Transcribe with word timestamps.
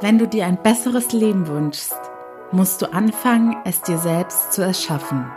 Wenn 0.00 0.16
du 0.16 0.28
dir 0.28 0.46
ein 0.46 0.62
besseres 0.62 1.10
Leben 1.10 1.48
wünschst, 1.48 1.96
musst 2.52 2.80
du 2.80 2.92
anfangen, 2.92 3.56
es 3.64 3.82
dir 3.82 3.98
selbst 3.98 4.52
zu 4.52 4.62
erschaffen. 4.62 5.28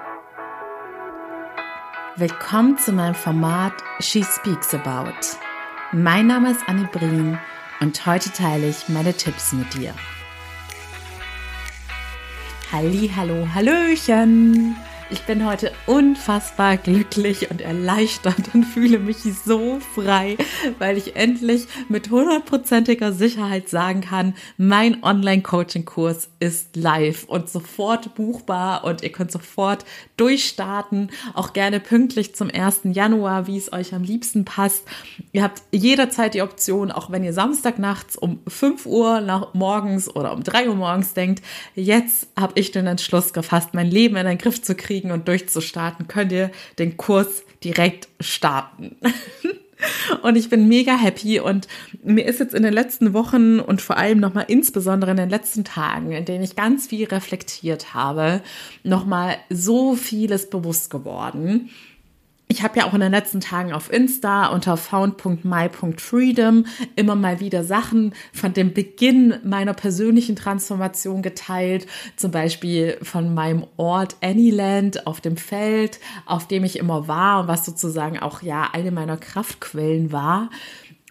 Willkommen 2.15 2.77
zu 2.77 2.91
meinem 2.91 3.15
Format 3.15 3.73
She 4.01 4.23
Speaks 4.23 4.71
About. 4.75 5.15
Mein 5.91 6.27
Name 6.27 6.51
ist 6.51 6.61
Annie 6.67 6.87
Brien 6.91 7.39
und 7.79 8.05
heute 8.05 8.31
teile 8.31 8.69
ich 8.69 8.87
meine 8.87 9.15
Tipps 9.15 9.51
mit 9.51 9.73
dir. 9.73 9.95
Halli, 12.71 13.11
hallo, 13.15 13.47
hallöchen! 13.55 14.75
Ich 15.11 15.23
bin 15.23 15.45
heute 15.45 15.73
unfassbar 15.87 16.77
glücklich 16.77 17.51
und 17.51 17.59
erleichtert 17.59 18.53
und 18.53 18.63
fühle 18.63 18.97
mich 18.97 19.17
so 19.45 19.81
frei, 19.93 20.37
weil 20.79 20.95
ich 20.95 21.17
endlich 21.17 21.67
mit 21.89 22.09
hundertprozentiger 22.09 23.11
Sicherheit 23.11 23.67
sagen 23.67 23.99
kann, 23.99 24.35
mein 24.55 25.03
Online-Coaching-Kurs 25.03 26.29
ist 26.39 26.77
live 26.77 27.25
und 27.25 27.49
sofort 27.49 28.15
buchbar 28.15 28.85
und 28.85 29.03
ihr 29.03 29.11
könnt 29.11 29.33
sofort 29.33 29.83
durchstarten, 30.15 31.11
auch 31.33 31.51
gerne 31.51 31.81
pünktlich 31.81 32.33
zum 32.33 32.49
1. 32.49 32.81
Januar, 32.85 33.47
wie 33.47 33.57
es 33.57 33.73
euch 33.73 33.93
am 33.93 34.03
liebsten 34.03 34.45
passt. 34.45 34.85
Ihr 35.33 35.43
habt 35.43 35.61
jederzeit 35.71 36.35
die 36.35 36.41
Option, 36.41 36.89
auch 36.89 37.11
wenn 37.11 37.25
ihr 37.25 37.33
Samstag 37.33 37.79
nachts 37.79 38.15
um 38.15 38.39
5 38.47 38.85
Uhr 38.85 39.49
morgens 39.53 40.07
oder 40.15 40.31
um 40.31 40.41
3 40.41 40.69
Uhr 40.69 40.75
morgens 40.75 41.13
denkt, 41.13 41.43
jetzt 41.75 42.27
habe 42.39 42.53
ich 42.55 42.71
den 42.71 42.87
Entschluss 42.87 43.33
gefasst, 43.33 43.73
mein 43.73 43.91
Leben 43.91 44.15
in 44.15 44.25
den 44.25 44.37
Griff 44.37 44.61
zu 44.61 44.73
kriegen 44.73 45.00
loszulegen 45.01 45.11
und 45.11 45.27
durchzustarten, 45.27 46.07
könnt 46.07 46.31
ihr 46.31 46.51
den 46.79 46.97
Kurs 46.97 47.43
direkt 47.63 48.07
starten. 48.19 48.95
Und 50.21 50.35
ich 50.35 50.47
bin 50.47 50.67
mega 50.67 50.95
happy 50.95 51.39
und 51.39 51.67
mir 52.03 52.23
ist 52.25 52.39
jetzt 52.39 52.53
in 52.53 52.61
den 52.61 52.71
letzten 52.71 53.13
Wochen 53.13 53.59
und 53.59 53.81
vor 53.81 53.97
allem 53.97 54.19
nochmal 54.19 54.45
insbesondere 54.47 55.09
in 55.09 55.17
den 55.17 55.31
letzten 55.31 55.63
Tagen, 55.63 56.11
in 56.11 56.23
denen 56.23 56.43
ich 56.43 56.55
ganz 56.55 56.85
viel 56.85 57.07
reflektiert 57.07 57.95
habe, 57.95 58.43
nochmal 58.83 59.37
so 59.49 59.95
vieles 59.95 60.51
bewusst 60.51 60.91
geworden 60.91 61.71
ich 62.51 62.63
habe 62.63 62.79
ja 62.79 62.85
auch 62.85 62.93
in 62.93 62.99
den 62.99 63.13
letzten 63.13 63.39
Tagen 63.39 63.71
auf 63.71 63.91
Insta 63.91 64.47
unter 64.47 64.75
found.my.freedom 64.75 66.65
immer 66.97 67.15
mal 67.15 67.39
wieder 67.39 67.63
Sachen 67.63 68.13
von 68.33 68.51
dem 68.51 68.73
Beginn 68.73 69.35
meiner 69.45 69.73
persönlichen 69.73 70.35
Transformation 70.35 71.21
geteilt, 71.21 71.87
zum 72.17 72.31
Beispiel 72.31 72.97
von 73.01 73.33
meinem 73.33 73.65
Ort 73.77 74.17
Anyland 74.21 75.07
auf 75.07 75.21
dem 75.21 75.37
Feld, 75.37 76.01
auf 76.25 76.45
dem 76.45 76.65
ich 76.65 76.77
immer 76.77 77.07
war 77.07 77.39
und 77.39 77.47
was 77.47 77.63
sozusagen 77.63 78.19
auch 78.19 78.41
ja 78.41 78.67
eine 78.73 78.91
meiner 78.91 79.15
Kraftquellen 79.15 80.11
war. 80.11 80.49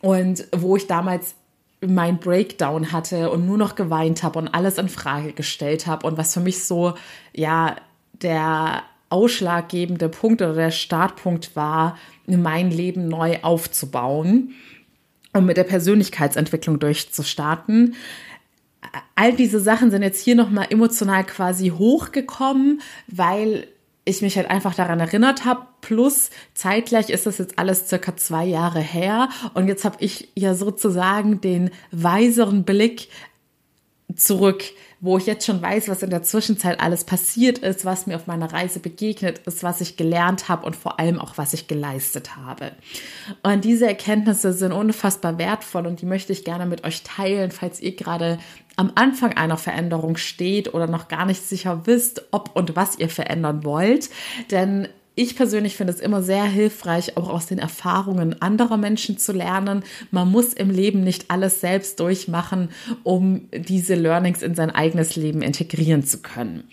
Und 0.02 0.46
wo 0.54 0.76
ich 0.76 0.88
damals 0.88 1.36
mein 1.80 2.18
Breakdown 2.18 2.92
hatte 2.92 3.30
und 3.30 3.46
nur 3.46 3.56
noch 3.56 3.76
geweint 3.76 4.22
habe 4.22 4.38
und 4.38 4.48
alles 4.48 4.76
in 4.76 4.90
Frage 4.90 5.32
gestellt 5.32 5.86
habe 5.86 6.06
und 6.06 6.18
was 6.18 6.34
für 6.34 6.40
mich 6.40 6.64
so 6.64 6.92
ja 7.32 7.76
der 8.12 8.82
ausschlaggebende 9.10 10.08
Punkt 10.08 10.40
oder 10.40 10.54
der 10.54 10.70
Startpunkt 10.70 11.54
war, 11.56 11.98
mein 12.26 12.70
Leben 12.70 13.08
neu 13.08 13.38
aufzubauen 13.42 14.54
um 15.32 15.46
mit 15.46 15.56
der 15.56 15.64
Persönlichkeitsentwicklung 15.64 16.78
durchzustarten. 16.78 17.94
All 19.14 19.32
diese 19.32 19.60
Sachen 19.60 19.90
sind 19.90 20.02
jetzt 20.02 20.22
hier 20.22 20.34
nochmal 20.34 20.66
emotional 20.70 21.24
quasi 21.24 21.68
hochgekommen, 21.68 22.80
weil 23.06 23.68
ich 24.04 24.22
mich 24.22 24.36
halt 24.36 24.50
einfach 24.50 24.74
daran 24.74 24.98
erinnert 24.98 25.44
habe. 25.44 25.66
Plus 25.82 26.30
zeitgleich 26.54 27.10
ist 27.10 27.26
das 27.26 27.38
jetzt 27.38 27.58
alles 27.58 27.88
circa 27.88 28.16
zwei 28.16 28.44
Jahre 28.44 28.80
her 28.80 29.28
und 29.54 29.68
jetzt 29.68 29.84
habe 29.84 29.96
ich 30.00 30.28
ja 30.34 30.54
sozusagen 30.54 31.40
den 31.40 31.70
weiseren 31.92 32.64
Blick 32.64 33.08
zurück 34.16 34.64
wo 35.00 35.16
ich 35.16 35.26
jetzt 35.26 35.46
schon 35.46 35.62
weiß, 35.62 35.88
was 35.88 36.02
in 36.02 36.10
der 36.10 36.22
Zwischenzeit 36.22 36.78
alles 36.78 37.04
passiert 37.04 37.58
ist, 37.58 37.86
was 37.86 38.06
mir 38.06 38.16
auf 38.16 38.26
meiner 38.26 38.52
Reise 38.52 38.80
begegnet 38.80 39.38
ist, 39.46 39.62
was 39.62 39.80
ich 39.80 39.96
gelernt 39.96 40.48
habe 40.48 40.66
und 40.66 40.76
vor 40.76 41.00
allem 41.00 41.18
auch, 41.18 41.38
was 41.38 41.54
ich 41.54 41.68
geleistet 41.68 42.36
habe. 42.36 42.72
Und 43.42 43.64
diese 43.64 43.86
Erkenntnisse 43.86 44.52
sind 44.52 44.72
unfassbar 44.72 45.38
wertvoll 45.38 45.86
und 45.86 46.02
die 46.02 46.06
möchte 46.06 46.32
ich 46.32 46.44
gerne 46.44 46.66
mit 46.66 46.84
euch 46.84 47.02
teilen, 47.02 47.50
falls 47.50 47.80
ihr 47.80 47.96
gerade 47.96 48.38
am 48.76 48.92
Anfang 48.94 49.34
einer 49.34 49.56
Veränderung 49.56 50.16
steht 50.16 50.74
oder 50.74 50.86
noch 50.86 51.08
gar 51.08 51.24
nicht 51.24 51.42
sicher 51.42 51.86
wisst, 51.86 52.26
ob 52.30 52.54
und 52.54 52.76
was 52.76 52.98
ihr 52.98 53.08
verändern 53.08 53.64
wollt. 53.64 54.10
Denn 54.50 54.88
ich 55.20 55.36
persönlich 55.36 55.76
finde 55.76 55.92
es 55.92 56.00
immer 56.00 56.22
sehr 56.22 56.44
hilfreich, 56.44 57.18
auch 57.18 57.28
aus 57.28 57.44
den 57.44 57.58
Erfahrungen 57.58 58.40
anderer 58.40 58.78
Menschen 58.78 59.18
zu 59.18 59.32
lernen. 59.32 59.84
Man 60.10 60.30
muss 60.30 60.54
im 60.54 60.70
Leben 60.70 61.04
nicht 61.04 61.26
alles 61.28 61.60
selbst 61.60 62.00
durchmachen, 62.00 62.70
um 63.02 63.42
diese 63.52 63.96
Learnings 63.96 64.40
in 64.40 64.54
sein 64.54 64.70
eigenes 64.70 65.16
Leben 65.16 65.42
integrieren 65.42 66.04
zu 66.04 66.22
können. 66.22 66.64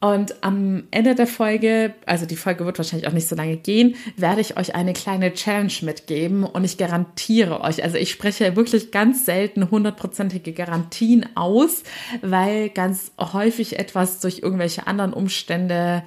Und 0.00 0.42
am 0.42 0.82
Ende 0.90 1.14
der 1.14 1.28
Folge, 1.28 1.94
also 2.06 2.26
die 2.26 2.36
Folge 2.36 2.66
wird 2.66 2.76
wahrscheinlich 2.76 3.08
auch 3.08 3.14
nicht 3.14 3.28
so 3.28 3.36
lange 3.36 3.56
gehen, 3.56 3.94
werde 4.16 4.40
ich 4.40 4.56
euch 4.56 4.74
eine 4.74 4.92
kleine 4.92 5.32
Challenge 5.32 5.72
mitgeben 5.82 6.42
und 6.42 6.64
ich 6.64 6.76
garantiere 6.76 7.60
euch, 7.60 7.82
also 7.82 7.96
ich 7.96 8.10
spreche 8.10 8.56
wirklich 8.56 8.90
ganz 8.90 9.24
selten 9.24 9.70
hundertprozentige 9.70 10.52
Garantien 10.52 11.24
aus, 11.36 11.84
weil 12.20 12.68
ganz 12.68 13.12
häufig 13.18 13.78
etwas 13.78 14.20
durch 14.20 14.40
irgendwelche 14.40 14.86
anderen 14.86 15.12
Umstände 15.12 16.02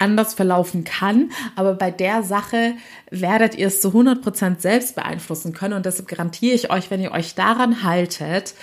anders 0.00 0.34
verlaufen 0.34 0.84
kann. 0.84 1.30
Aber 1.56 1.74
bei 1.74 1.90
der 1.90 2.22
Sache 2.22 2.74
werdet 3.10 3.54
ihr 3.54 3.68
es 3.68 3.80
zu 3.80 3.90
100% 3.90 4.60
selbst 4.60 4.94
beeinflussen 4.94 5.52
können. 5.52 5.74
Und 5.74 5.86
deshalb 5.86 6.08
garantiere 6.08 6.54
ich 6.54 6.70
euch, 6.70 6.90
wenn 6.90 7.00
ihr 7.00 7.12
euch 7.12 7.34
daran 7.34 7.84
haltet, 7.84 8.54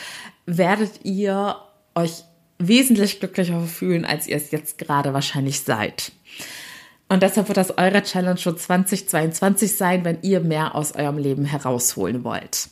werdet 0.45 1.03
ihr 1.03 1.55
euch 1.95 2.23
wesentlich 2.59 3.19
glücklicher 3.19 3.61
fühlen, 3.61 4.05
als 4.05 4.27
ihr 4.27 4.35
es 4.35 4.51
jetzt 4.51 4.77
gerade 4.77 5.13
wahrscheinlich 5.13 5.61
seid. 5.61 6.11
Und 7.09 7.23
deshalb 7.23 7.47
wird 7.47 7.57
das 7.57 7.77
eure 7.77 8.03
Challenge 8.03 8.37
für 8.37 8.55
2022 8.55 9.77
sein, 9.77 10.03
wenn 10.03 10.17
ihr 10.23 10.41
mehr 10.41 10.75
aus 10.75 10.93
eurem 10.93 11.17
Leben 11.17 11.45
herausholen 11.45 12.25
wollt. 12.25 12.69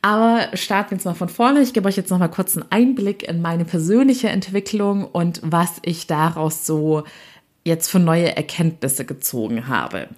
Aber 0.00 0.48
starten 0.54 0.92
wir 0.92 0.98
jetzt 0.98 1.04
mal 1.06 1.14
von 1.14 1.28
vorne. 1.28 1.60
Ich 1.60 1.72
gebe 1.72 1.88
euch 1.88 1.96
jetzt 1.96 2.10
noch 2.10 2.20
mal 2.20 2.28
kurz 2.28 2.56
einen 2.56 2.70
Einblick 2.70 3.28
in 3.28 3.42
meine 3.42 3.64
persönliche 3.64 4.28
Entwicklung 4.28 5.04
und 5.04 5.40
was 5.42 5.80
ich 5.82 6.06
daraus 6.06 6.64
so 6.64 7.02
jetzt 7.64 7.88
für 7.88 7.98
neue 7.98 8.36
Erkenntnisse 8.36 9.04
gezogen 9.04 9.66
habe. 9.68 10.08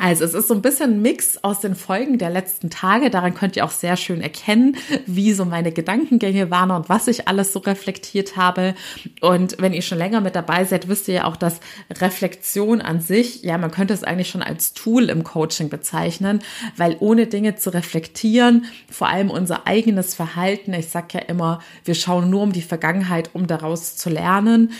Also 0.00 0.24
es 0.24 0.32
ist 0.32 0.48
so 0.48 0.54
ein 0.54 0.62
bisschen 0.62 1.02
Mix 1.02 1.36
aus 1.44 1.60
den 1.60 1.74
Folgen 1.74 2.16
der 2.16 2.30
letzten 2.30 2.70
Tage. 2.70 3.10
Daran 3.10 3.34
könnt 3.34 3.56
ihr 3.56 3.66
auch 3.66 3.70
sehr 3.70 3.98
schön 3.98 4.22
erkennen, 4.22 4.78
wie 5.04 5.34
so 5.34 5.44
meine 5.44 5.72
Gedankengänge 5.72 6.50
waren 6.50 6.70
und 6.70 6.88
was 6.88 7.06
ich 7.06 7.28
alles 7.28 7.52
so 7.52 7.58
reflektiert 7.58 8.34
habe. 8.34 8.74
Und 9.20 9.56
wenn 9.60 9.74
ihr 9.74 9.82
schon 9.82 9.98
länger 9.98 10.22
mit 10.22 10.34
dabei 10.34 10.64
seid, 10.64 10.88
wisst 10.88 11.06
ihr 11.08 11.14
ja 11.14 11.24
auch, 11.26 11.36
dass 11.36 11.60
Reflexion 11.90 12.80
an 12.80 13.02
sich, 13.02 13.42
ja, 13.42 13.58
man 13.58 13.70
könnte 13.70 13.92
es 13.92 14.02
eigentlich 14.02 14.30
schon 14.30 14.42
als 14.42 14.72
Tool 14.72 15.10
im 15.10 15.22
Coaching 15.22 15.68
bezeichnen, 15.68 16.40
weil 16.78 16.96
ohne 17.00 17.26
Dinge 17.26 17.56
zu 17.56 17.68
reflektieren, 17.68 18.64
vor 18.90 19.08
allem 19.08 19.28
unser 19.28 19.66
eigenes 19.66 20.14
Verhalten, 20.14 20.72
ich 20.72 20.88
sag 20.88 21.12
ja 21.12 21.20
immer, 21.20 21.60
wir 21.84 21.94
schauen 21.94 22.30
nur 22.30 22.40
um 22.40 22.52
die 22.52 22.62
Vergangenheit, 22.62 23.30
um 23.34 23.46
daraus 23.46 23.98
zu 23.98 24.08
lernen, 24.08 24.72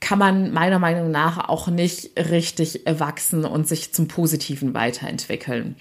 kann 0.00 0.18
man 0.18 0.52
meiner 0.52 0.78
Meinung 0.78 1.10
nach 1.10 1.48
auch 1.48 1.68
nicht 1.68 2.18
richtig 2.18 2.82
wachsen 2.86 3.44
und 3.44 3.66
sich 3.66 3.92
zum 3.92 4.08
Positiven 4.08 4.74
weiterentwickeln. 4.74 5.76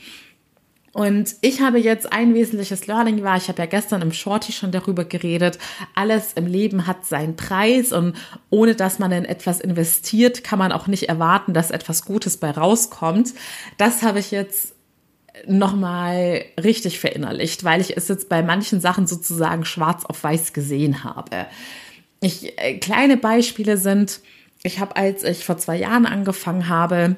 Und 0.95 1.35
ich 1.41 1.59
habe 1.59 1.77
jetzt 1.77 2.13
ein 2.13 2.33
wesentliches 2.33 2.87
Learning 2.87 3.21
war, 3.21 3.35
ich 3.35 3.49
habe 3.49 3.61
ja 3.61 3.65
gestern 3.65 4.01
im 4.01 4.13
Shorty 4.13 4.53
schon 4.53 4.71
darüber 4.71 5.03
geredet, 5.03 5.59
alles 5.93 6.31
im 6.33 6.47
Leben 6.47 6.87
hat 6.87 7.05
seinen 7.05 7.35
Preis 7.35 7.91
und 7.91 8.15
ohne 8.49 8.75
dass 8.75 8.97
man 8.97 9.11
in 9.11 9.25
etwas 9.25 9.59
investiert, 9.59 10.45
kann 10.45 10.57
man 10.57 10.71
auch 10.71 10.87
nicht 10.87 11.09
erwarten, 11.09 11.53
dass 11.53 11.69
etwas 11.69 12.05
Gutes 12.05 12.37
bei 12.37 12.49
rauskommt. 12.49 13.33
Das 13.77 14.03
habe 14.03 14.19
ich 14.19 14.31
jetzt 14.31 14.73
nochmal 15.45 16.45
richtig 16.63 16.99
verinnerlicht, 17.01 17.65
weil 17.65 17.81
ich 17.81 17.97
es 17.97 18.07
jetzt 18.07 18.29
bei 18.29 18.41
manchen 18.41 18.79
Sachen 18.79 19.05
sozusagen 19.05 19.65
schwarz 19.65 20.05
auf 20.05 20.23
weiß 20.23 20.53
gesehen 20.53 21.03
habe. 21.03 21.47
Ich, 22.21 22.57
äh, 22.57 22.77
kleine 22.77 23.17
Beispiele 23.17 23.77
sind, 23.77 24.19
ich 24.63 24.79
habe, 24.79 24.95
als 24.95 25.23
ich 25.23 25.45
vor 25.45 25.57
zwei 25.57 25.77
Jahren 25.77 26.05
angefangen 26.05 26.69
habe, 26.69 27.15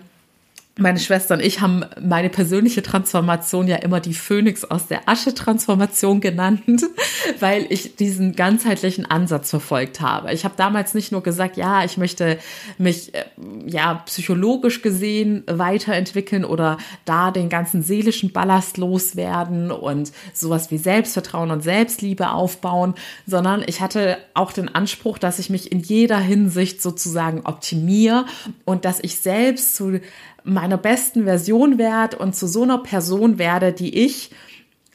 meine 0.78 1.00
Schwester 1.00 1.36
und 1.36 1.42
ich 1.42 1.62
haben 1.62 1.86
meine 2.00 2.30
persönliche 2.30 2.84
Transformation 2.84 3.68
ja 3.68 3.78
immer 3.78 4.00
die 4.00 4.14
Phönix 4.14 4.64
aus 4.64 4.88
der 4.88 5.10
Asche 5.10 5.34
Transformation 5.34 6.22
genannt, 6.22 6.84
weil 7.40 7.66
ich 7.70 7.96
diesen 7.96 8.36
ganzheitlichen 8.36 9.06
Ansatz 9.06 9.50
verfolgt 9.50 10.02
habe. 10.02 10.32
Ich 10.34 10.46
habe 10.46 10.54
damals 10.56 10.94
nicht 10.94 11.12
nur 11.12 11.24
gesagt, 11.24 11.58
ja, 11.58 11.84
ich 11.84 11.98
möchte 11.98 12.38
mich 12.78 13.14
äh, 13.16 13.26
ja 13.66 13.96
psychologisch 14.06 14.82
gesehen 14.82 15.44
weiterentwickeln 15.48 16.46
oder 16.46 16.78
da 17.06 17.32
den 17.32 17.50
ganzen 17.50 17.82
seelischen 17.82 18.32
Ballast 18.32 18.78
loswerden 18.78 19.72
und 19.72 20.12
sowas 20.34 20.70
wie 20.70 20.78
Selbstvertrauen 20.78 21.52
und 21.52 21.64
Selbstliebe 21.64 22.32
aufbauen, 22.32 22.94
sondern 23.26 23.64
ich 23.66 23.82
hatte 23.82 24.18
auch 24.34 24.52
den 24.52 24.74
Anspruch, 24.74 25.18
dass 25.18 25.40
ich 25.40 25.50
mich 25.50 25.72
in 25.72 25.80
jeder 25.80 26.20
Hinsicht 26.20 26.82
sozusagen 26.82 27.42
optimiere 27.46 28.26
und 28.66 28.86
dass 28.86 29.00
ich 29.00 29.18
selbst 29.18 29.76
zu 29.76 30.00
meiner 30.48 30.78
besten 30.78 31.26
Version 31.26 31.78
werde 31.78 32.18
und 32.18 32.36
zu 32.36 32.48
so 32.48 32.64
einer 32.64 32.80
Person 32.80 33.38
werde, 33.38 33.74
die 33.74 34.06
ich 34.06 34.32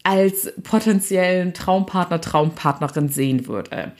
als 0.04 0.52
potenziellen 0.64 1.54
Traumpartner, 1.54 2.20
Traumpartnerin 2.20 3.08
sehen 3.08 3.46
würde. 3.46 3.92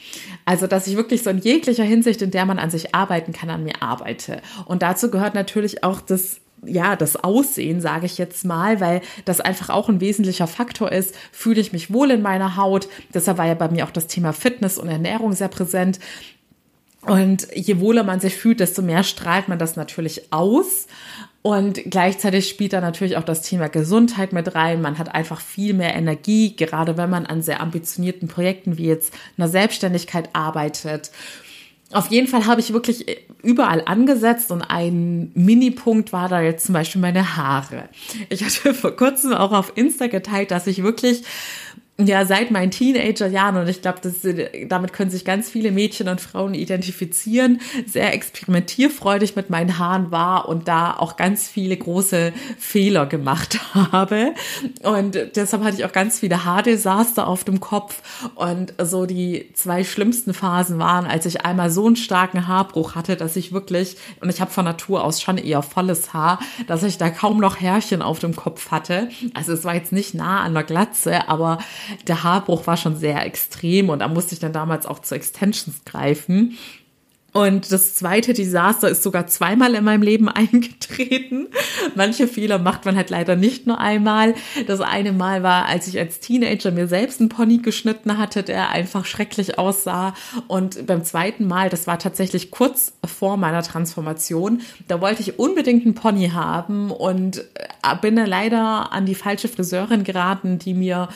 Also, 0.45 0.67
dass 0.67 0.89
ich 0.89 0.97
wirklich 0.97 1.23
so 1.23 1.31
in 1.31 1.39
jeglicher 1.39 1.85
Hinsicht, 1.85 2.23
in 2.23 2.33
der 2.33 2.45
man 2.45 2.59
an 2.59 2.71
sich 2.71 2.95
arbeiten 2.95 3.33
kann, 3.33 3.51
an 3.51 3.63
mir 3.63 3.83
arbeite. 3.83 4.43
Und 4.65 4.83
dazu 4.83 5.11
gehört 5.11 5.35
natürlich 5.35 5.85
auch 5.85 6.01
das 6.01 6.41
ja, 6.65 6.95
das 6.95 7.17
Aussehen, 7.17 7.81
sage 7.81 8.07
ich 8.07 8.19
jetzt 8.19 8.45
mal, 8.45 8.81
weil 8.81 9.01
das 9.25 9.41
einfach 9.41 9.71
auch 9.71 9.89
ein 9.89 10.01
wesentlicher 10.01 10.47
Faktor 10.47 10.93
ist. 10.93 11.13
Fühle 11.33 11.61
ich 11.61 11.73
mich 11.73 11.93
wohl 11.93 12.13
in 12.13 12.23
meiner 12.23 12.57
Haut? 12.57 12.89
Deshalb 13.13 13.39
war 13.39 13.47
ja 13.47 13.55
bei 13.55 13.69
mir 13.69 13.85
auch 13.85 13.91
das 13.91 14.07
Thema 14.07 14.33
Fitness 14.33 14.79
und 14.79 14.89
Ernährung 14.89 15.33
sehr 15.33 15.49
präsent. 15.49 15.99
Und 17.07 17.49
je 17.55 17.81
wohler 17.81 18.05
man 18.05 18.21
sich 18.21 18.37
fühlt, 18.37 18.61
desto 18.61 18.81
mehr 18.81 19.03
strahlt 19.03 19.49
man 19.49 19.59
das 19.59 19.77
natürlich 19.77 20.33
aus. 20.33 20.87
Und 21.43 21.83
gleichzeitig 21.91 22.49
spielt 22.49 22.73
da 22.73 22.81
natürlich 22.81 23.17
auch 23.17 23.25
das 23.25 23.43
Thema 23.43 23.69
Gesundheit 23.69 24.33
mit 24.33 24.55
rein. 24.55 24.81
Man 24.81 24.99
hat 24.99 25.13
einfach 25.13 25.41
viel 25.41 25.75
mehr 25.75 25.95
Energie, 25.97 26.55
gerade 26.55 26.97
wenn 26.97 27.11
man 27.11 27.27
an 27.27 27.43
sehr 27.43 27.61
ambitionierten 27.61 28.29
Projekten 28.29 28.79
wie 28.79 28.87
jetzt 28.87 29.13
einer 29.37 29.49
Selbstständigkeit 29.49 30.31
arbeitet. 30.35 31.11
Auf 31.91 32.07
jeden 32.11 32.29
Fall 32.29 32.47
habe 32.47 32.61
ich 32.61 32.73
wirklich 32.73 33.05
überall 33.43 33.83
angesetzt 33.85 34.53
und 34.53 34.63
ein 34.63 35.33
Minipunkt 35.35 36.13
war 36.13 36.29
da 36.29 36.41
jetzt 36.41 36.67
zum 36.67 36.73
Beispiel 36.75 37.01
meine 37.01 37.37
Haare. 37.37 37.89
Ich 38.29 38.45
hatte 38.45 38.73
vor 38.81 38.97
kurzem 38.97 39.33
auch 39.33 39.53
auf 39.53 39.73
Insta 39.75 40.07
geteilt, 40.07 40.53
dass 40.53 40.69
ich 40.69 40.85
wirklich 40.85 41.25
ja, 41.99 42.25
seit 42.25 42.51
meinen 42.51 42.71
Teenagerjahren 42.71 43.57
und 43.59 43.69
ich 43.69 43.83
glaube, 43.83 44.01
damit 44.67 44.93
können 44.95 45.11
sich 45.11 45.27
ganz 45.27 45.51
viele 45.51 45.71
Mädchen 45.71 46.09
und 46.09 46.23
Frauen 46.23 46.55
identifizieren, 46.55 47.61
sehr 47.87 48.15
experimentierfreudig 48.15 49.37
mit 49.37 49.51
meinen 49.51 49.79
Haaren 49.79 50.11
war 50.11 50.49
und 50.49 50.69
da 50.69 50.95
auch 50.95 51.17
ganz 51.17 51.49
viele 51.49 51.77
große 51.77 52.33
Fehler 52.59 53.05
gemacht 53.05 53.61
habe. 53.75 54.33
Und 54.83 55.19
deshalb 55.37 55.63
hatte 55.63 55.77
ich 55.77 55.85
auch 55.85 55.93
ganz 55.93 56.21
viele 56.21 56.45
Haardesaster 56.47 57.27
auf 57.29 57.45
dem 57.45 57.61
Kopf. 57.61 58.03
Und 58.37 58.73
so 58.83 59.05
die 59.05 59.51
zwei 59.53 59.85
schlimmsten 59.85 60.33
Phasen 60.33 60.79
waren, 60.79 61.05
als 61.05 61.27
ich 61.27 61.45
einmal 61.45 61.71
so 61.71 61.87
einen 61.87 61.97
starken 61.97 62.49
Haarbruch 62.49 62.95
hatte, 62.95 63.17
dass 63.17 63.37
ich 63.37 63.53
wirklich, 63.53 63.97
und 64.21 64.31
ich 64.31 64.41
habe 64.41 64.51
von 64.51 64.65
Natur 64.65 65.05
aus 65.05 65.21
schon 65.21 65.37
eher 65.37 65.63
volles 65.63 66.15
Haar, 66.15 66.39
dass 66.67 66.83
ich 66.85 66.97
da 66.97 67.11
kaum 67.11 67.39
noch 67.39 67.61
Härchen 67.61 68.01
auf 68.01 68.19
dem 68.19 68.35
Kopf 68.35 68.71
hatte. 68.71 69.11
Also 69.35 69.53
es 69.53 69.65
war 69.65 69.75
jetzt 69.75 69.93
nicht 69.93 70.15
nah 70.15 70.41
an 70.41 70.55
der 70.55 70.65
Glatze, 70.65 71.29
aber 71.29 71.59
der 72.07 72.23
Haarbruch 72.23 72.67
war 72.67 72.77
schon 72.77 72.97
sehr 72.97 73.25
extrem 73.25 73.89
und 73.89 74.01
da 74.01 74.09
musste 74.09 74.35
ich 74.35 74.41
dann 74.41 74.53
damals 74.53 74.87
auch 74.87 75.01
zu 75.01 75.15
Extensions 75.15 75.85
greifen. 75.85 76.57
Und 77.33 77.73
das 77.73 77.95
zweite 77.95 78.35
Desaster 78.35 78.91
ist 78.91 79.03
sogar 79.03 79.27
zweimal 79.27 79.75
in 79.75 79.85
meinem 79.85 80.03
Leben 80.03 80.29
eingetreten. 80.29 81.49
Manche 81.95 82.29
Fehler 82.29 82.59
macht 82.59 82.85
man 82.85 82.97
halt 82.97 83.09
leider 83.09 83.37
nicht 83.37 83.67
nur 83.67 83.79
einmal. 83.79 84.35
Das 84.67 84.81
eine 84.81 85.13
Mal 85.13 85.43
war, 85.43 85.67
als 85.67 85.87
ich 85.87 85.99
als 85.99 86.21
Teenager 86.21 86.71
mir 86.71 86.87
selbst 86.89 87.21
einen 87.21 87.31
Pony 87.31 87.59
geschnitten 87.59 88.19
hatte, 88.19 88.43
der 88.43 88.69
einfach 88.69 89.07
schrecklich 89.07 89.59
aussah. 89.59 90.15
Und 90.47 90.87
beim 90.87 91.05
zweiten 91.05 91.47
Mal, 91.47 91.71
das 91.71 91.87
war 91.87 91.99
tatsächlich 91.99 92.51
kurz 92.51 92.93
vor 93.05 93.39
meiner 93.39 93.63
Transformation, 93.63 94.61
da 94.89 95.01
wollte 95.01 95.23
ich 95.23 95.39
unbedingt 95.39 95.87
einen 95.87 95.95
Pony 95.95 96.31
haben 96.31 96.91
und 96.91 97.39
äh, 97.39 97.97
bin 98.01 98.17
dann 98.17 98.27
leider 98.27 98.93
an 98.93 99.07
die 99.07 99.15
falsche 99.15 99.49
Friseurin 99.49 100.05
geraten, 100.05 100.59
die 100.59 100.75
mir 100.75 101.09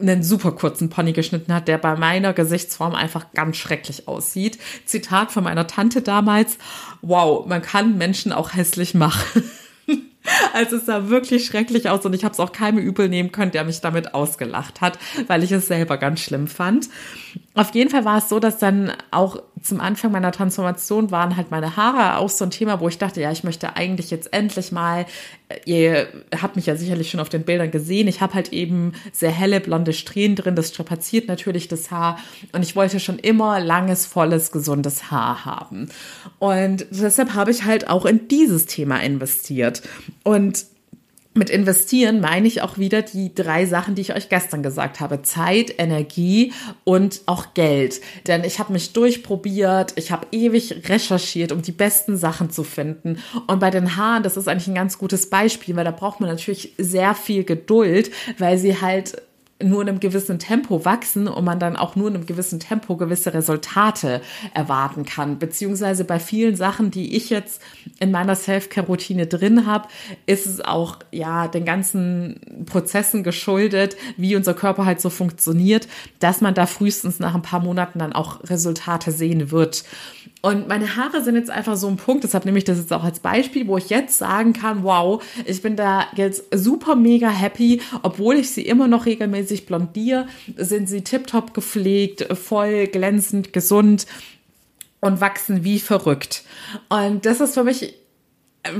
einen 0.00 0.22
super 0.22 0.52
kurzen 0.52 0.90
Pony 0.90 1.12
geschnitten 1.12 1.52
hat, 1.54 1.68
der 1.68 1.78
bei 1.78 1.96
meiner 1.96 2.32
Gesichtsform 2.32 2.94
einfach 2.94 3.32
ganz 3.32 3.56
schrecklich 3.56 4.08
aussieht. 4.08 4.58
Zitat 4.84 5.32
von 5.32 5.44
meiner 5.44 5.66
Tante 5.66 6.02
damals, 6.02 6.58
wow, 7.02 7.46
man 7.46 7.62
kann 7.62 7.96
Menschen 7.96 8.32
auch 8.32 8.54
hässlich 8.54 8.94
machen. 8.94 9.44
Also 10.54 10.76
es 10.76 10.86
sah 10.86 11.10
wirklich 11.10 11.44
schrecklich 11.44 11.90
aus 11.90 12.06
und 12.06 12.14
ich 12.14 12.24
habe 12.24 12.32
es 12.32 12.40
auch 12.40 12.52
keinem 12.52 12.78
übel 12.78 13.10
nehmen 13.10 13.30
können, 13.30 13.50
der 13.50 13.62
mich 13.64 13.82
damit 13.82 14.14
ausgelacht 14.14 14.80
hat, 14.80 14.98
weil 15.26 15.42
ich 15.42 15.52
es 15.52 15.66
selber 15.66 15.98
ganz 15.98 16.20
schlimm 16.20 16.48
fand. 16.48 16.88
Auf 17.56 17.72
jeden 17.72 17.88
Fall 17.88 18.04
war 18.04 18.18
es 18.18 18.28
so, 18.28 18.40
dass 18.40 18.58
dann 18.58 18.92
auch 19.12 19.40
zum 19.62 19.80
Anfang 19.80 20.10
meiner 20.10 20.32
Transformation 20.32 21.12
waren 21.12 21.36
halt 21.36 21.52
meine 21.52 21.76
Haare 21.76 22.18
auch 22.18 22.28
so 22.28 22.44
ein 22.44 22.50
Thema, 22.50 22.80
wo 22.80 22.88
ich 22.88 22.98
dachte, 22.98 23.20
ja, 23.20 23.30
ich 23.30 23.44
möchte 23.44 23.76
eigentlich 23.76 24.10
jetzt 24.10 24.32
endlich 24.32 24.72
mal, 24.72 25.06
äh, 25.48 25.58
ihr 25.64 26.08
habt 26.42 26.56
mich 26.56 26.66
ja 26.66 26.74
sicherlich 26.74 27.10
schon 27.10 27.20
auf 27.20 27.28
den 27.28 27.44
Bildern 27.44 27.70
gesehen, 27.70 28.08
ich 28.08 28.20
habe 28.20 28.34
halt 28.34 28.52
eben 28.52 28.92
sehr 29.12 29.30
helle 29.30 29.60
blonde 29.60 29.92
Strähnen 29.92 30.34
drin, 30.34 30.56
das 30.56 30.70
strapaziert 30.70 31.28
natürlich 31.28 31.68
das 31.68 31.92
Haar 31.92 32.18
und 32.52 32.62
ich 32.62 32.74
wollte 32.74 32.98
schon 32.98 33.20
immer 33.20 33.60
langes, 33.60 34.04
volles, 34.04 34.50
gesundes 34.50 35.12
Haar 35.12 35.44
haben. 35.44 35.88
Und 36.40 36.86
deshalb 36.90 37.34
habe 37.34 37.52
ich 37.52 37.64
halt 37.64 37.88
auch 37.88 38.04
in 38.04 38.26
dieses 38.26 38.66
Thema 38.66 39.00
investiert. 39.00 39.82
Und 40.24 40.66
mit 41.34 41.50
investieren 41.50 42.20
meine 42.20 42.46
ich 42.46 42.62
auch 42.62 42.78
wieder 42.78 43.02
die 43.02 43.34
drei 43.34 43.66
Sachen, 43.66 43.96
die 43.96 44.02
ich 44.02 44.14
euch 44.14 44.28
gestern 44.28 44.62
gesagt 44.62 45.00
habe. 45.00 45.22
Zeit, 45.22 45.74
Energie 45.78 46.52
und 46.84 47.22
auch 47.26 47.54
Geld. 47.54 48.00
Denn 48.26 48.44
ich 48.44 48.60
habe 48.60 48.72
mich 48.72 48.92
durchprobiert, 48.92 49.92
ich 49.96 50.12
habe 50.12 50.28
ewig 50.30 50.88
recherchiert, 50.88 51.50
um 51.50 51.62
die 51.62 51.72
besten 51.72 52.16
Sachen 52.16 52.50
zu 52.50 52.62
finden. 52.62 53.18
Und 53.48 53.58
bei 53.58 53.70
den 53.70 53.96
Haaren, 53.96 54.22
das 54.22 54.36
ist 54.36 54.48
eigentlich 54.48 54.68
ein 54.68 54.74
ganz 54.76 54.96
gutes 54.96 55.28
Beispiel, 55.28 55.74
weil 55.74 55.84
da 55.84 55.90
braucht 55.90 56.20
man 56.20 56.30
natürlich 56.30 56.72
sehr 56.78 57.14
viel 57.14 57.44
Geduld, 57.44 58.12
weil 58.38 58.56
sie 58.56 58.80
halt 58.80 59.20
nur 59.64 59.82
in 59.82 59.88
einem 59.88 60.00
gewissen 60.00 60.38
Tempo 60.38 60.84
wachsen 60.84 61.28
und 61.28 61.44
man 61.44 61.58
dann 61.58 61.76
auch 61.76 61.96
nur 61.96 62.08
in 62.08 62.14
einem 62.14 62.26
gewissen 62.26 62.60
Tempo 62.60 62.96
gewisse 62.96 63.34
Resultate 63.34 64.20
erwarten 64.52 65.04
kann. 65.04 65.38
Beziehungsweise 65.38 66.04
bei 66.04 66.18
vielen 66.18 66.56
Sachen, 66.56 66.90
die 66.90 67.16
ich 67.16 67.30
jetzt 67.30 67.60
in 68.00 68.10
meiner 68.10 68.34
Self-Care-Routine 68.34 69.26
drin 69.26 69.66
habe, 69.66 69.88
ist 70.26 70.46
es 70.46 70.60
auch 70.60 70.98
ja 71.10 71.48
den 71.48 71.64
ganzen 71.64 72.40
Prozessen 72.66 73.22
geschuldet, 73.22 73.96
wie 74.16 74.36
unser 74.36 74.54
Körper 74.54 74.84
halt 74.84 75.00
so 75.00 75.10
funktioniert, 75.10 75.88
dass 76.18 76.40
man 76.40 76.54
da 76.54 76.66
frühestens 76.66 77.18
nach 77.18 77.34
ein 77.34 77.42
paar 77.42 77.60
Monaten 77.60 77.98
dann 77.98 78.12
auch 78.12 78.42
Resultate 78.44 79.12
sehen 79.12 79.50
wird. 79.50 79.84
Und 80.44 80.68
meine 80.68 80.96
Haare 80.96 81.24
sind 81.24 81.36
jetzt 81.36 81.48
einfach 81.48 81.74
so 81.74 81.88
ein 81.88 81.96
Punkt, 81.96 82.22
deshalb 82.22 82.44
nehme 82.44 82.58
ich 82.58 82.64
das 82.64 82.76
jetzt 82.76 82.92
auch 82.92 83.02
als 83.02 83.18
Beispiel, 83.18 83.66
wo 83.66 83.78
ich 83.78 83.88
jetzt 83.88 84.18
sagen 84.18 84.52
kann, 84.52 84.84
wow, 84.84 85.24
ich 85.46 85.62
bin 85.62 85.74
da 85.74 86.06
jetzt 86.16 86.44
super 86.54 86.96
mega 86.96 87.30
happy, 87.30 87.80
obwohl 88.02 88.36
ich 88.36 88.50
sie 88.50 88.60
immer 88.60 88.86
noch 88.86 89.06
regelmäßig 89.06 89.64
blondiere, 89.64 90.26
sind 90.54 90.86
sie 90.90 91.00
tiptop 91.00 91.54
gepflegt, 91.54 92.28
voll 92.36 92.88
glänzend, 92.88 93.54
gesund 93.54 94.06
und 95.00 95.22
wachsen 95.22 95.64
wie 95.64 95.80
verrückt. 95.80 96.42
Und 96.90 97.24
das 97.24 97.40
ist 97.40 97.54
für 97.54 97.64
mich 97.64 97.94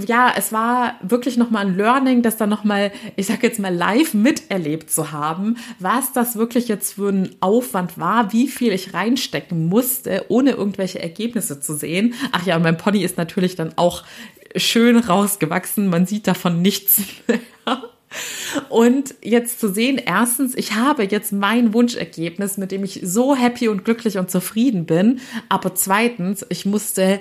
ja, 0.07 0.33
es 0.37 0.53
war 0.53 0.95
wirklich 1.03 1.37
nochmal 1.37 1.67
ein 1.67 1.77
Learning, 1.77 2.23
das 2.23 2.37
dann 2.37 2.49
nochmal, 2.49 2.93
ich 3.17 3.27
sag 3.27 3.43
jetzt 3.43 3.59
mal 3.59 3.75
live 3.75 4.15
miterlebt 4.15 4.91
zu 4.91 5.13
haben, 5.13 5.57
was 5.79 6.13
das 6.13 6.37
wirklich 6.37 6.69
jetzt 6.69 6.95
für 6.95 7.11
ein 7.11 7.37
Aufwand 7.41 7.99
war, 7.99 8.33
wie 8.33 8.49
viel 8.49 8.73
ich 8.73 8.95
reinstecken 8.95 9.69
musste, 9.69 10.25
ohne 10.29 10.53
irgendwelche 10.53 11.03
Ergebnisse 11.03 11.61
zu 11.61 11.75
sehen. 11.75 12.15
Ach 12.33 12.47
ja, 12.47 12.57
und 12.57 12.63
mein 12.63 12.79
Pony 12.79 13.03
ist 13.03 13.19
natürlich 13.19 13.57
dann 13.57 13.73
auch 13.77 14.05
schön 14.57 14.97
rausgewachsen. 14.97 15.89
Man 15.89 16.07
sieht 16.07 16.27
davon 16.27 16.63
nichts 16.63 17.03
mehr. 17.27 17.41
Und 18.69 19.17
jetzt 19.23 19.59
zu 19.59 19.73
sehen, 19.73 19.99
erstens, 19.99 20.55
ich 20.55 20.75
habe 20.75 21.05
jetzt 21.05 21.33
mein 21.33 21.75
Wunschergebnis, 21.75 22.57
mit 22.59 22.71
dem 22.71 22.85
ich 22.85 23.01
so 23.03 23.35
happy 23.35 23.69
und 23.69 23.85
glücklich 23.85 24.19
und 24.19 24.31
zufrieden 24.31 24.87
bin. 24.87 25.21
Aber 25.49 25.75
zweitens, 25.75 26.47
ich 26.49 26.65
musste 26.65 27.21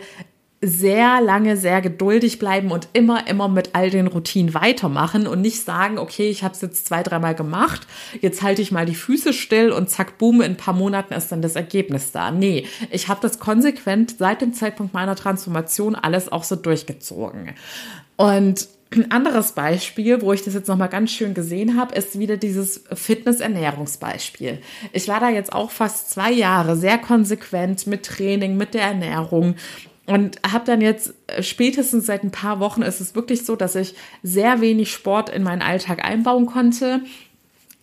sehr 0.63 1.20
lange 1.20 1.58
sehr 1.58 1.82
geduldig 1.82 2.39
bleiben 2.39 2.72
und 2.72 2.88
immer, 2.93 3.27
immer 3.27 3.50
mit 3.50 3.72
all 3.74 3.89
den 3.89 4.08
Routinen 4.08 4.53
weitermachen 4.53 5.27
und 5.27 5.41
nicht 5.41 5.63
sagen, 5.63 5.98
okay, 5.98 6.29
ich 6.29 6.43
habe 6.43 6.53
es 6.53 6.62
jetzt 6.62 6.88
zwei, 6.88 7.03
dreimal 7.03 7.36
gemacht, 7.36 7.86
jetzt 8.22 8.41
halte 8.41 8.62
ich 8.62 8.72
mal 8.72 8.86
die 8.86 8.96
Füße 8.96 9.34
still 9.34 9.72
und 9.72 9.89
zack, 9.89 10.17
boom, 10.17 10.41
in 10.41 10.53
ein 10.53 10.58
paar 10.58 10.74
Monaten 10.74 11.13
ist 11.13 11.32
dann 11.34 11.41
das 11.41 11.58
Ergebnis 11.58 12.13
da. 12.13 12.32
Nee, 12.32 12.65
ich 12.91 13.10
habe 13.10 13.20
das 13.22 13.39
konsequent 13.39 14.17
seit 14.17 14.41
dem 14.41 14.53
Zeitpunkt 14.53 14.93
meiner 14.93 15.15
Transformation 15.15 15.96
alles 15.96 16.32
auch 16.32 16.46
so 16.46 16.55
durchgezogen. 16.55 17.51
Und 18.15 18.70
ein 18.96 19.12
anderes 19.12 19.53
Beispiel, 19.53 20.22
wo 20.22 20.34
ich 20.34 20.43
das 20.43 20.53
jetzt 20.53 20.67
nochmal 20.67 20.89
ganz 20.89 21.12
schön 21.12 21.34
gesehen 21.34 21.77
habe, 21.77 21.96
ist 21.96 22.20
wieder 22.20 22.38
dieses 22.38 22.84
Fitness-Ernährungsbeispiel. 22.93 24.60
Ich 24.91 25.08
war 25.08 25.20
da 25.20 25.29
jetzt 25.29 25.51
auch 25.51 25.72
fast 25.72 26.12
zwei 26.12 26.32
Jahre 26.32 26.77
sehr 26.77 27.00
konsequent 27.00 27.88
mit 27.88 28.05
Training, 28.05 28.55
mit 28.55 28.75
der 28.75 28.84
Ernährung 28.84 29.55
und 30.05 30.39
habe 30.50 30.65
dann 30.65 30.81
jetzt 30.81 31.13
äh, 31.27 31.41
spätestens 31.41 32.05
seit 32.05 32.24
ein 32.24 32.31
paar 32.31 32.60
Wochen 32.60 32.81
ist 32.81 33.00
es 33.00 33.15
wirklich 33.15 33.45
so, 33.45 33.55
dass 33.55 33.75
ich 33.75 33.95
sehr 34.22 34.60
wenig 34.62 34.91
Sport 34.91 35.29
in 35.29 35.43
meinen 35.43 35.62
Alltag 35.62 36.03
einbauen 36.03 36.45
konnte. 36.45 37.01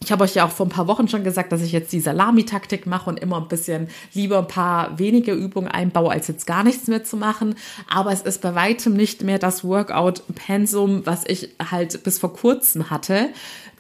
Ich 0.03 0.11
habe 0.11 0.25
euch 0.25 0.35
ja 0.35 0.47
auch 0.47 0.51
vor 0.51 0.65
ein 0.65 0.71
paar 0.71 0.87
Wochen 0.87 1.09
schon 1.09 1.25
gesagt, 1.25 1.53
dass 1.53 1.61
ich 1.61 1.73
jetzt 1.73 1.93
die 1.93 2.01
Salami-Taktik 2.01 2.87
mache 2.87 3.11
und 3.11 3.21
immer 3.21 3.37
ein 3.37 3.49
bisschen 3.49 3.89
lieber 4.15 4.39
ein 4.39 4.49
paar 4.49 4.99
wenige 4.99 5.33
Übungen 5.33 5.69
einbaue, 5.69 6.11
als 6.11 6.27
jetzt 6.27 6.47
gar 6.47 6.65
nichts 6.65 6.87
mehr 6.87 7.05
zu 7.05 7.19
machen. 7.19 7.55
Aber 7.89 8.11
es 8.11 8.23
ist 8.23 8.41
bei 8.41 8.55
weitem 8.55 8.95
nicht 8.95 9.23
mehr 9.23 9.39
das 9.39 9.63
Workout-Pensum, 9.63 11.05
was 11.05 11.25
ich 11.27 11.51
halt 11.71 12.03
bis 12.03 12.19
vor 12.19 12.33
kurzem 12.33 12.89
hatte. 12.89 13.29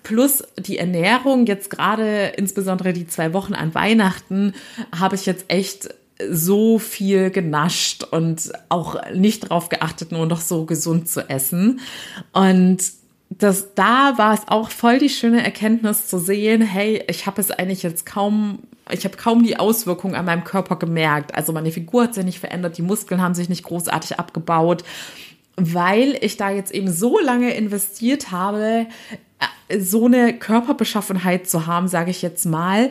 Plus 0.02 0.44
die 0.58 0.78
Ernährung, 0.78 1.46
jetzt 1.46 1.70
gerade 1.70 2.32
insbesondere 2.36 2.92
die 2.92 3.06
zwei 3.06 3.32
Wochen 3.32 3.54
an 3.54 3.74
Weihnachten, 3.74 4.54
habe 4.98 5.14
ich 5.14 5.24
jetzt 5.24 5.46
echt 5.48 5.88
so 6.30 6.78
viel 6.78 7.30
genascht 7.30 8.04
und 8.04 8.52
auch 8.68 8.96
nicht 9.12 9.44
darauf 9.44 9.68
geachtet, 9.68 10.12
nur 10.12 10.26
noch 10.26 10.40
so 10.40 10.64
gesund 10.64 11.08
zu 11.08 11.28
essen. 11.28 11.80
Und 12.32 12.82
das, 13.30 13.74
da 13.74 14.18
war 14.18 14.34
es 14.34 14.48
auch 14.48 14.70
voll 14.70 14.98
die 14.98 15.08
schöne 15.08 15.42
Erkenntnis 15.42 16.08
zu 16.08 16.18
sehen, 16.18 16.62
hey, 16.62 17.04
ich 17.08 17.26
habe 17.26 17.40
es 17.40 17.50
eigentlich 17.50 17.82
jetzt 17.82 18.04
kaum, 18.04 18.58
ich 18.90 19.04
habe 19.04 19.16
kaum 19.16 19.44
die 19.44 19.56
Auswirkungen 19.56 20.16
an 20.16 20.24
meinem 20.24 20.42
Körper 20.42 20.76
gemerkt. 20.76 21.34
Also 21.34 21.52
meine 21.52 21.70
Figur 21.70 22.04
hat 22.04 22.14
sich 22.14 22.24
nicht 22.24 22.40
verändert, 22.40 22.76
die 22.76 22.82
Muskeln 22.82 23.22
haben 23.22 23.34
sich 23.34 23.48
nicht 23.48 23.62
großartig 23.62 24.18
abgebaut, 24.18 24.82
weil 25.56 26.18
ich 26.20 26.36
da 26.36 26.50
jetzt 26.50 26.72
eben 26.72 26.90
so 26.90 27.20
lange 27.20 27.54
investiert 27.54 28.32
habe, 28.32 28.86
äh, 29.68 29.78
so 29.78 30.06
eine 30.06 30.36
Körperbeschaffenheit 30.36 31.48
zu 31.48 31.66
haben, 31.66 31.86
sage 31.86 32.10
ich 32.10 32.22
jetzt 32.22 32.46
mal, 32.46 32.90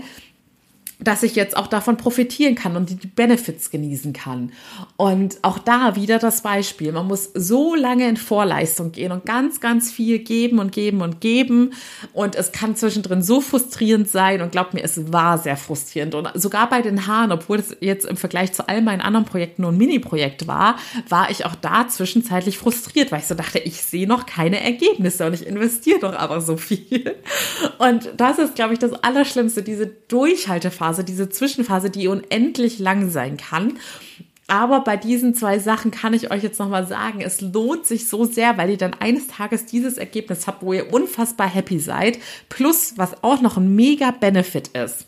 dass 1.02 1.24
ich 1.24 1.36
jetzt 1.36 1.56
auch 1.56 1.68
davon 1.68 1.96
profitieren 1.96 2.56
kann 2.56 2.76
und 2.76 2.90
die 2.90 3.08
Benefits 3.08 3.72
genießen 3.72 4.12
kann. 4.12 4.52
Und 4.98 5.38
auch 5.44 5.58
da 5.58 5.96
wieder 5.96 6.20
das 6.20 6.42
Beispiel. 6.42 6.92
Man 6.92 7.08
muss 7.08 7.30
so 7.34 7.74
lange 7.74 8.08
in 8.10 8.18
Vorleistung 8.18 8.92
gehen 8.92 9.14
und 9.14 9.26
ganz, 9.26 9.62
ganz 9.62 9.92
viel 9.92 10.20
geben 10.20 10.60
und 10.60 10.74
geben 10.74 11.02
und 11.02 11.22
geben. 11.22 11.72
Und 12.12 12.36
es 12.36 12.52
kann 12.52 12.76
zwischendrin 12.76 13.22
so 13.22 13.40
frustrierend 13.40 14.10
sein. 14.10 14.42
Und 14.42 14.52
glaubt 14.52 14.74
mir, 14.74 14.84
es 14.84 15.14
war 15.14 15.38
sehr 15.38 15.56
frustrierend. 15.56 16.16
Und 16.16 16.30
sogar 16.34 16.70
bei 16.70 16.82
den 16.82 17.08
Haaren, 17.08 17.32
obwohl 17.32 17.60
es 17.60 17.78
jetzt 17.80 18.06
im 18.06 18.18
Vergleich 18.18 18.52
zu 18.52 18.68
all 18.68 18.82
meinen 18.82 19.02
anderen 19.02 19.26
Projekten 19.26 19.62
nur 19.62 19.72
ein 19.72 19.78
Mini-Projekt 19.78 20.48
war, 20.48 20.76
war 21.08 21.32
ich 21.32 21.46
auch 21.46 21.56
da 21.56 21.88
zwischenzeitlich 21.88 22.58
frustriert, 22.58 23.14
weil 23.14 23.20
ich 23.20 23.28
so 23.28 23.36
dachte, 23.36 23.60
ich 23.60 23.82
sehe 23.82 24.08
noch 24.08 24.26
keine 24.26 24.62
Ergebnisse 24.62 25.26
und 25.26 25.34
ich 25.34 25.48
investiere 25.48 26.00
doch 26.00 26.14
aber 26.14 26.42
so 26.42 26.58
viel. 26.58 27.16
Und 27.78 28.10
das 28.18 28.38
ist, 28.38 28.56
glaube 28.56 28.74
ich, 28.74 28.80
das 28.80 28.92
Allerschlimmste, 28.92 29.64
diese 29.64 29.88
Durchhaltephase 29.88 30.89
Phase, 30.90 31.04
diese 31.04 31.30
Zwischenphase, 31.30 31.92
die 31.92 32.08
unendlich 32.08 32.80
lang 32.80 33.12
sein 33.12 33.38
kann. 33.38 33.78
Aber 34.48 34.84
bei 34.84 34.98
diesen 34.98 35.36
zwei 35.36 35.60
Sachen 35.60 35.92
kann 35.92 36.16
ich 36.16 36.32
euch 36.32 36.42
jetzt 36.42 36.60
nochmal 36.60 36.88
sagen, 36.88 37.22
es 37.22 37.40
lohnt 37.42 37.86
sich 37.86 38.08
so 38.08 38.26
sehr, 38.26 38.58
weil 38.58 38.72
ihr 38.72 38.78
dann 38.78 38.96
eines 38.96 39.28
Tages 39.28 39.68
dieses 39.68 40.00
Ergebnis 40.00 40.48
habt, 40.48 40.64
wo 40.64 40.74
ihr 40.74 40.92
unfassbar 40.92 41.48
happy 41.48 41.78
seid. 41.78 42.18
Plus, 42.50 42.94
was 42.96 43.24
auch 43.24 43.42
noch 43.42 43.58
ein 43.58 43.76
mega 43.76 44.10
Benefit 44.10 44.70
ist. 44.70 45.06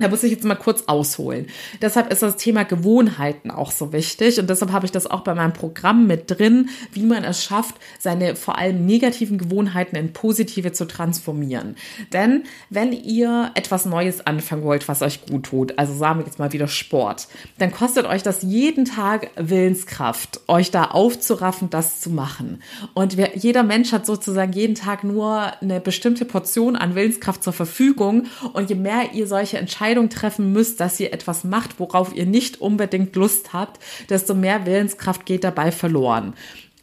Da 0.00 0.08
muss 0.08 0.22
ich 0.22 0.32
jetzt 0.32 0.44
mal 0.44 0.54
kurz 0.54 0.84
ausholen. 0.86 1.46
Deshalb 1.82 2.10
ist 2.10 2.22
das 2.22 2.36
Thema 2.36 2.64
Gewohnheiten 2.64 3.50
auch 3.50 3.70
so 3.70 3.92
wichtig 3.92 4.40
und 4.40 4.48
deshalb 4.48 4.72
habe 4.72 4.86
ich 4.86 4.92
das 4.92 5.06
auch 5.06 5.20
bei 5.20 5.34
meinem 5.34 5.52
Programm 5.52 6.06
mit 6.06 6.30
drin, 6.30 6.70
wie 6.92 7.04
man 7.04 7.22
es 7.22 7.44
schafft, 7.44 7.74
seine 7.98 8.34
vor 8.34 8.56
allem 8.56 8.86
negativen 8.86 9.36
Gewohnheiten 9.36 9.96
in 9.96 10.12
positive 10.12 10.72
zu 10.72 10.86
transformieren. 10.86 11.76
Denn 12.12 12.44
wenn 12.70 12.92
ihr 12.92 13.50
etwas 13.54 13.84
Neues 13.84 14.26
anfangen 14.26 14.62
wollt, 14.64 14.88
was 14.88 15.02
euch 15.02 15.26
gut 15.26 15.44
tut, 15.44 15.78
also 15.78 15.94
sagen 15.94 16.20
wir 16.20 16.26
jetzt 16.26 16.38
mal 16.38 16.52
wieder 16.52 16.68
Sport, 16.68 17.28
dann 17.58 17.70
kostet 17.70 18.06
euch 18.06 18.22
das 18.22 18.42
jeden 18.42 18.86
Tag 18.86 19.30
Willenskraft, 19.36 20.40
euch 20.48 20.70
da 20.70 20.84
aufzuraffen, 20.86 21.68
das 21.68 22.00
zu 22.00 22.08
machen. 22.08 22.62
Und 22.94 23.18
wer, 23.18 23.36
jeder 23.36 23.62
Mensch 23.62 23.92
hat 23.92 24.06
sozusagen 24.06 24.52
jeden 24.52 24.74
Tag 24.74 25.04
nur 25.04 25.52
eine 25.60 25.80
bestimmte 25.80 26.24
Portion 26.24 26.74
an 26.76 26.94
Willenskraft 26.94 27.42
zur 27.42 27.52
Verfügung 27.52 28.26
und 28.54 28.70
je 28.70 28.76
mehr 28.76 29.12
ihr 29.12 29.26
solche 29.26 29.58
Entscheidungen 29.58 29.89
Entscheidung 29.90 30.08
treffen 30.08 30.52
müsst, 30.52 30.78
dass 30.78 31.00
ihr 31.00 31.12
etwas 31.12 31.42
macht, 31.42 31.80
worauf 31.80 32.14
ihr 32.14 32.24
nicht 32.24 32.60
unbedingt 32.60 33.16
Lust 33.16 33.52
habt, 33.52 33.82
desto 34.08 34.34
mehr 34.34 34.64
Willenskraft 34.64 35.26
geht 35.26 35.42
dabei 35.42 35.72
verloren. 35.72 36.34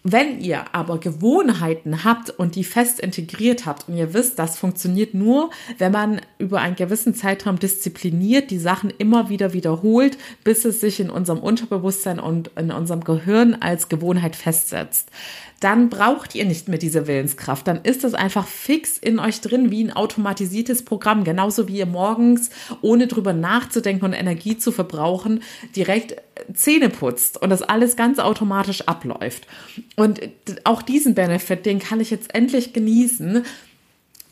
Wenn 0.03 0.41
ihr 0.41 0.73
aber 0.73 0.99
Gewohnheiten 0.99 2.03
habt 2.03 2.29
und 2.29 2.55
die 2.55 2.65
fest 2.65 2.99
integriert 2.99 3.65
habt 3.65 3.87
und 3.87 3.95
ihr 3.95 4.13
wisst, 4.13 4.39
das 4.39 4.57
funktioniert 4.57 5.13
nur, 5.13 5.51
wenn 5.77 5.93
man 5.93 6.21
über 6.37 6.59
einen 6.59 6.75
gewissen 6.75 7.15
Zeitraum 7.15 7.59
diszipliniert 7.59 8.51
die 8.51 8.59
Sachen 8.59 8.89
immer 8.97 9.29
wieder 9.29 9.53
wiederholt, 9.53 10.17
bis 10.43 10.65
es 10.65 10.81
sich 10.81 10.99
in 10.99 11.09
unserem 11.09 11.39
Unterbewusstsein 11.39 12.19
und 12.19 12.51
in 12.57 12.71
unserem 12.71 13.05
Gehirn 13.05 13.55
als 13.55 13.87
Gewohnheit 13.87 14.35
festsetzt 14.35 15.11
dann 15.59 15.89
braucht 15.89 16.35
ihr 16.35 16.45
nicht 16.45 16.67
mehr 16.67 16.77
diese 16.77 17.07
Willenskraft. 17.07 17.67
Dann 17.67 17.81
ist 17.81 18.03
das 18.03 18.13
einfach 18.13 18.47
fix 18.47 18.97
in 18.97 19.19
euch 19.19 19.41
drin 19.41 19.71
wie 19.71 19.83
ein 19.83 19.91
automatisiertes 19.91 20.85
Programm. 20.85 21.23
Genauso 21.23 21.67
wie 21.67 21.77
ihr 21.77 21.85
morgens, 21.85 22.51
ohne 22.81 23.07
drüber 23.07 23.33
nachzudenken 23.33 24.05
und 24.05 24.13
Energie 24.13 24.57
zu 24.57 24.71
verbrauchen, 24.71 25.41
direkt 25.75 26.15
Zähne 26.53 26.89
putzt 26.89 27.41
und 27.41 27.49
das 27.49 27.63
alles 27.63 27.95
ganz 27.95 28.19
automatisch 28.19 28.81
abläuft. 28.87 29.47
Und 29.95 30.21
auch 30.63 30.81
diesen 30.81 31.15
Benefit, 31.15 31.65
den 31.65 31.79
kann 31.79 31.99
ich 31.99 32.11
jetzt 32.11 32.35
endlich 32.35 32.73
genießen, 32.73 33.43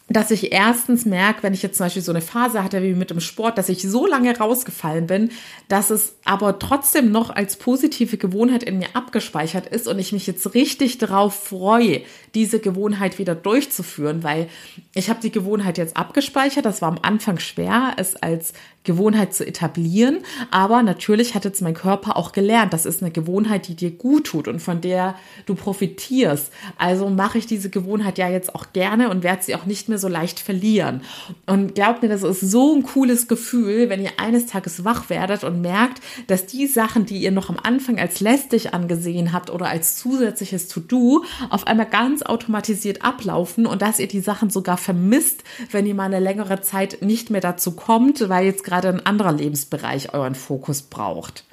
dass 0.08 0.30
ich 0.30 0.52
erstens 0.52 1.06
merke, 1.06 1.42
wenn 1.42 1.54
ich 1.54 1.64
jetzt 1.64 1.78
zum 1.78 1.88
Beispiel 1.88 2.02
so 2.04 2.12
eine 2.12 2.22
Phase 2.22 2.64
hatte 2.64 2.84
wie 2.84 2.94
mit 2.94 3.10
dem 3.10 3.20
Sport, 3.20 3.58
dass 3.58 3.70
ich 3.70 3.82
so 3.82 4.06
lange 4.06 4.38
rausgefallen 4.38 5.08
bin, 5.08 5.32
dass 5.68 5.90
es 5.90 6.16
aber 6.26 6.60
trotzdem 6.60 7.12
noch 7.12 7.32
als 7.32 7.56
positive 7.56 8.18
Gewohnheit 8.18 8.62
in 8.62 8.78
mir 8.78 8.90
abgespeichert 8.94 9.66
ist 9.66 9.88
und 9.88 9.98
ich 9.98 10.12
mich 10.12 10.28
jetzt 10.28 10.54
richtig 10.54 11.00
darauf 11.00 11.34
freue, 11.34 12.02
diese 12.36 12.60
Gewohnheit 12.60 13.18
wieder 13.18 13.34
durchzuführen, 13.34 14.24
weil 14.24 14.48
ich 14.94 15.10
habe 15.10 15.22
die 15.22 15.32
Gewohnheit 15.32 15.80
jetzt 15.80 15.98
abgespeichert. 15.98 16.66
Das 16.66 16.84
war 16.84 16.90
am 16.90 17.00
Anfang 17.02 17.40
schwer, 17.40 17.94
es 17.98 18.16
als 18.16 18.54
Gewohnheit 18.86 19.34
zu 19.34 19.46
etablieren. 19.46 20.20
Aber 20.52 20.82
natürlich 20.82 21.36
hat 21.36 21.44
jetzt 21.44 21.62
mein 21.62 21.74
Körper 21.74 22.16
auch 22.16 22.32
gelernt, 22.32 22.72
das 22.72 22.86
ist 22.86 23.02
eine 23.02 23.12
Gewohnheit, 23.12 23.68
die 23.68 23.76
dir 23.76 23.92
gut 23.92 24.28
tut 24.28 24.48
und 24.48 24.62
von 24.62 24.80
der 24.80 25.16
du 25.46 25.56
profitierst. 25.56 26.52
Also 26.78 27.10
mache 27.10 27.38
ich 27.38 27.48
diese 27.48 27.70
Gewohnheit 27.70 28.18
ja 28.18 28.30
jetzt 28.30 28.56
auch 28.56 28.72
gerne 28.72 29.10
und 29.10 29.24
werde 29.24 29.44
sie 29.44 29.56
auch 29.56 29.66
nicht 29.66 29.90
mehr 29.90 29.95
so 29.98 30.08
leicht 30.08 30.40
verlieren. 30.40 31.02
Und 31.46 31.76
glaubt 31.76 32.04
mir, 32.04 32.10
das 32.10 32.24
ist 32.24 32.42
so 32.42 32.76
ein 32.76 32.84
cooles 32.84 33.28
Gefühl, 33.28 33.90
wenn 33.90 34.02
ihr 34.02 34.12
eines 34.18 34.46
Tages 34.46 34.86
wach 34.86 35.10
werdet 35.10 35.44
und 35.44 35.62
merkt, 35.62 36.02
dass 36.28 36.46
die 36.46 36.68
Sachen, 36.68 37.06
die 37.06 37.18
ihr 37.18 37.32
noch 37.32 37.50
am 37.50 37.58
Anfang 37.62 38.00
als 38.00 38.20
lästig 38.20 38.74
angesehen 38.74 39.34
habt 39.34 39.50
oder 39.50 39.68
als 39.68 39.98
zusätzliches 39.98 40.68
To-Do, 40.68 41.26
auf 41.50 41.68
einmal 41.68 41.88
ganz 41.88 42.22
automatisiert 42.22 43.04
ablaufen 43.04 43.66
und 43.66 43.82
dass 43.82 44.00
ihr 44.00 44.08
die 44.08 44.22
Sachen 44.22 44.50
sogar 44.50 44.78
vermisst, 44.78 45.44
wenn 45.72 45.86
ihr 45.86 45.96
mal 45.96 46.04
eine 46.04 46.20
längere 46.20 46.62
Zeit 46.62 47.02
nicht 47.02 47.30
mehr 47.30 47.42
dazu 47.42 47.72
kommt, 47.72 48.30
weil 48.30 48.46
jetzt 48.46 48.64
gerade 48.64 48.86
gerade 48.86 48.90
ein 48.90 49.06
anderer 49.06 49.32
Lebensbereich 49.32 50.14
euren 50.14 50.36
Fokus 50.36 50.82
braucht. 50.82 51.46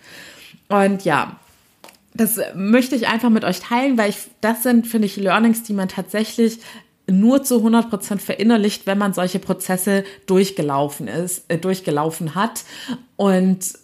Und 0.68 1.04
ja, 1.04 1.36
das 2.14 2.38
möchte 2.54 2.94
ich 2.94 3.08
einfach 3.08 3.30
mit 3.30 3.44
euch 3.44 3.60
teilen, 3.60 3.96
weil 3.96 4.10
ich, 4.10 4.18
das 4.40 4.62
sind, 4.62 4.86
finde 4.86 5.06
ich, 5.06 5.16
Learnings, 5.16 5.62
die 5.62 5.72
man 5.72 5.88
tatsächlich 5.88 6.58
nur 7.06 7.42
zu 7.42 7.58
100 7.58 7.90
Prozent 7.90 8.22
verinnerlicht, 8.22 8.86
wenn 8.86 8.98
man 8.98 9.12
solche 9.12 9.38
Prozesse 9.38 10.04
durchgelaufen 10.26 11.08
ist, 11.08 11.44
äh, 11.48 11.58
durchgelaufen 11.58 12.34
hat. 12.34 12.64
Und 13.16 13.74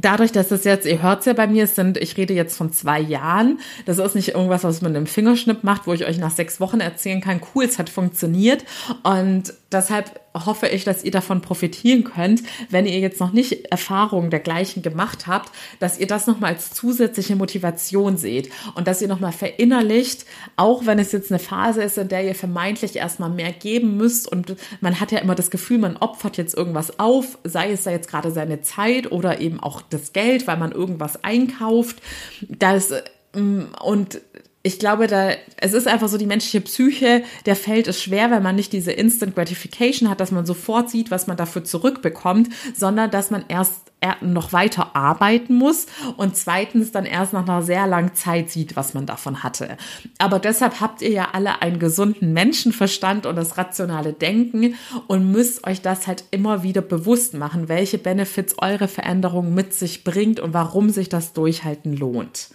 dadurch, 0.00 0.32
dass 0.32 0.50
es 0.50 0.64
jetzt, 0.64 0.86
ihr 0.86 1.02
hört 1.02 1.20
es 1.20 1.26
ja 1.26 1.32
bei 1.32 1.46
mir, 1.46 1.66
sind, 1.66 1.98
ich 1.98 2.16
rede 2.16 2.34
jetzt 2.34 2.56
von 2.56 2.72
zwei 2.72 3.00
Jahren. 3.00 3.58
Das 3.86 3.98
ist 3.98 4.14
nicht 4.14 4.30
irgendwas, 4.30 4.64
was 4.64 4.82
man 4.82 4.96
einem 4.96 5.06
Fingerschnipp 5.06 5.64
macht, 5.64 5.86
wo 5.86 5.92
ich 5.92 6.06
euch 6.06 6.18
nach 6.18 6.32
sechs 6.32 6.60
Wochen 6.60 6.80
erzählen 6.80 7.20
kann, 7.20 7.40
cool, 7.54 7.64
es 7.64 7.78
hat 7.78 7.90
funktioniert. 7.90 8.64
Und 9.02 9.54
deshalb 9.74 10.20
hoffe 10.34 10.66
ich, 10.68 10.84
dass 10.84 11.04
ihr 11.04 11.10
davon 11.10 11.40
profitieren 11.40 12.04
könnt, 12.04 12.42
wenn 12.70 12.86
ihr 12.86 12.98
jetzt 12.98 13.20
noch 13.20 13.32
nicht 13.32 13.66
Erfahrungen 13.70 14.30
dergleichen 14.30 14.82
gemacht 14.82 15.26
habt, 15.26 15.50
dass 15.78 15.98
ihr 15.98 16.06
das 16.06 16.26
nochmal 16.26 16.54
als 16.54 16.72
zusätzliche 16.72 17.36
Motivation 17.36 18.16
seht 18.16 18.50
und 18.74 18.88
dass 18.88 19.02
ihr 19.02 19.08
nochmal 19.08 19.32
verinnerlicht, 19.32 20.24
auch 20.56 20.86
wenn 20.86 20.98
es 20.98 21.12
jetzt 21.12 21.30
eine 21.30 21.38
Phase 21.38 21.82
ist, 21.82 21.98
in 21.98 22.08
der 22.08 22.24
ihr 22.24 22.34
vermeintlich 22.34 22.96
erstmal 22.96 23.30
mehr 23.30 23.52
geben 23.52 23.96
müsst 23.96 24.26
und 24.26 24.56
man 24.80 24.98
hat 25.00 25.12
ja 25.12 25.18
immer 25.18 25.34
das 25.34 25.50
Gefühl, 25.50 25.78
man 25.78 25.96
opfert 25.96 26.36
jetzt 26.36 26.54
irgendwas 26.54 26.98
auf, 26.98 27.38
sei 27.44 27.70
es 27.72 27.84
da 27.84 27.90
jetzt 27.90 28.08
gerade 28.08 28.30
seine 28.30 28.62
Zeit 28.62 29.12
oder 29.12 29.40
eben 29.40 29.60
auch 29.60 29.82
das 29.82 30.12
Geld, 30.12 30.46
weil 30.46 30.56
man 30.56 30.72
irgendwas 30.72 31.22
einkauft. 31.22 32.02
Das 32.48 32.90
mm, 33.34 33.62
und 33.82 34.20
ich 34.66 34.78
glaube, 34.78 35.08
da, 35.08 35.32
es 35.58 35.74
ist 35.74 35.86
einfach 35.86 36.08
so 36.08 36.16
die 36.16 36.24
menschliche 36.24 36.62
Psyche, 36.62 37.22
der 37.44 37.54
fällt 37.54 37.86
es 37.86 38.02
schwer, 38.02 38.30
wenn 38.30 38.42
man 38.42 38.56
nicht 38.56 38.72
diese 38.72 38.92
Instant 38.92 39.34
Gratification 39.34 40.08
hat, 40.08 40.20
dass 40.20 40.32
man 40.32 40.46
sofort 40.46 40.88
sieht, 40.88 41.10
was 41.10 41.26
man 41.26 41.36
dafür 41.36 41.64
zurückbekommt, 41.64 42.48
sondern 42.74 43.10
dass 43.10 43.30
man 43.30 43.44
erst 43.48 43.82
noch 44.22 44.52
weiter 44.52 44.96
arbeiten 44.96 45.54
muss 45.54 45.86
und 46.16 46.36
zweitens 46.36 46.92
dann 46.92 47.06
erst 47.06 47.32
nach 47.32 47.42
einer 47.42 47.62
sehr 47.62 47.86
langen 47.86 48.14
Zeit 48.14 48.50
sieht, 48.50 48.74
was 48.74 48.94
man 48.94 49.06
davon 49.06 49.42
hatte. 49.42 49.76
Aber 50.18 50.38
deshalb 50.38 50.80
habt 50.80 51.02
ihr 51.02 51.10
ja 51.10 51.28
alle 51.32 51.62
einen 51.62 51.78
gesunden 51.78 52.32
Menschenverstand 52.32 53.26
und 53.26 53.36
das 53.36 53.56
rationale 53.56 54.12
Denken 54.12 54.76
und 55.06 55.30
müsst 55.30 55.66
euch 55.66 55.80
das 55.82 56.06
halt 56.06 56.24
immer 56.30 56.62
wieder 56.62 56.82
bewusst 56.82 57.34
machen, 57.34 57.68
welche 57.68 57.98
Benefits 57.98 58.56
eure 58.58 58.88
Veränderung 58.88 59.54
mit 59.54 59.74
sich 59.74 60.04
bringt 60.04 60.40
und 60.40 60.54
warum 60.54 60.90
sich 60.90 61.08
das 61.08 61.32
Durchhalten 61.32 61.96
lohnt. 61.96 62.48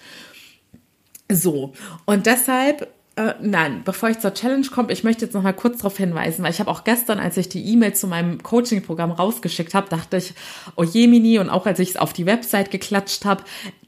So, 1.31 1.74
und 2.05 2.25
deshalb 2.25 2.88
äh, 3.19 3.33
nein, 3.41 3.81
bevor 3.83 4.09
ich 4.09 4.19
zur 4.19 4.33
Challenge 4.33 4.65
komme, 4.67 4.93
ich 4.93 5.03
möchte 5.03 5.25
jetzt 5.25 5.33
noch 5.33 5.43
mal 5.43 5.51
kurz 5.51 5.79
darauf 5.79 5.98
hinweisen, 5.98 6.41
weil 6.41 6.51
ich 6.51 6.62
habe 6.62 6.71
auch 6.71 6.86
gestern, 6.86 7.19
als 7.19 7.36
ich 7.36 7.50
die 7.50 7.65
E-Mail 7.74 7.93
zu 7.93 8.07
meinem 8.07 8.41
Coaching-Programm 8.41 9.12
rausgeschickt 9.12 9.74
habe, 9.74 9.89
dachte 9.89 10.15
ich, 10.15 10.33
oh 10.77 10.83
Jemini, 10.83 11.38
und 11.38 11.50
auch 11.50 11.65
als 11.65 11.79
ich 11.79 11.89
es 11.89 11.98
auf 11.98 12.13
die 12.13 12.25
Website 12.25 12.71
geklatscht 12.71 13.25
habe, 13.25 13.43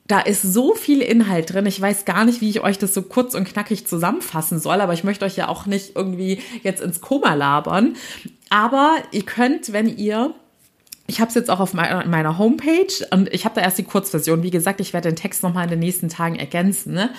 da 0.05 0.19
ist 0.19 0.41
so 0.41 0.75
viel 0.75 1.01
Inhalt 1.01 1.53
drin. 1.53 1.65
Ich 1.65 1.79
weiß 1.79 2.03
gar 2.03 2.25
nicht, 2.25 2.41
wie 2.41 2.49
ich 2.49 2.59
euch 2.59 2.77
das 2.77 2.93
so 2.93 3.03
kurz 3.03 3.33
und 3.33 3.47
knackig 3.47 3.87
zusammenfassen 3.87 4.59
soll, 4.59 4.81
aber 4.81 4.91
ich 4.91 5.05
möchte 5.05 5.23
euch 5.23 5.37
ja 5.37 5.47
auch 5.47 5.65
nicht 5.65 5.95
irgendwie 5.95 6.39
jetzt 6.63 6.81
ins 6.81 6.99
Koma 6.99 7.33
labern. 7.33 7.95
Aber 8.49 8.97
ihr 9.11 9.23
könnt, 9.23 9.71
wenn 9.71 9.87
ihr 9.87 10.33
ich 11.07 11.19
habe 11.19 11.29
es 11.29 11.35
jetzt 11.35 11.49
auch 11.49 11.59
auf 11.59 11.73
meiner 11.73 12.37
Homepage 12.37 13.05
und 13.11 13.33
ich 13.33 13.45
habe 13.45 13.55
da 13.55 13.61
erst 13.61 13.77
die 13.77 13.83
Kurzversion. 13.83 14.43
Wie 14.43 14.51
gesagt, 14.51 14.79
ich 14.79 14.93
werde 14.93 15.09
den 15.09 15.15
Text 15.15 15.43
nochmal 15.43 15.65
in 15.65 15.71
den 15.71 15.79
nächsten 15.79 16.09
Tagen 16.09 16.35
ergänzen. 16.35 16.93
Ne? 16.93 17.09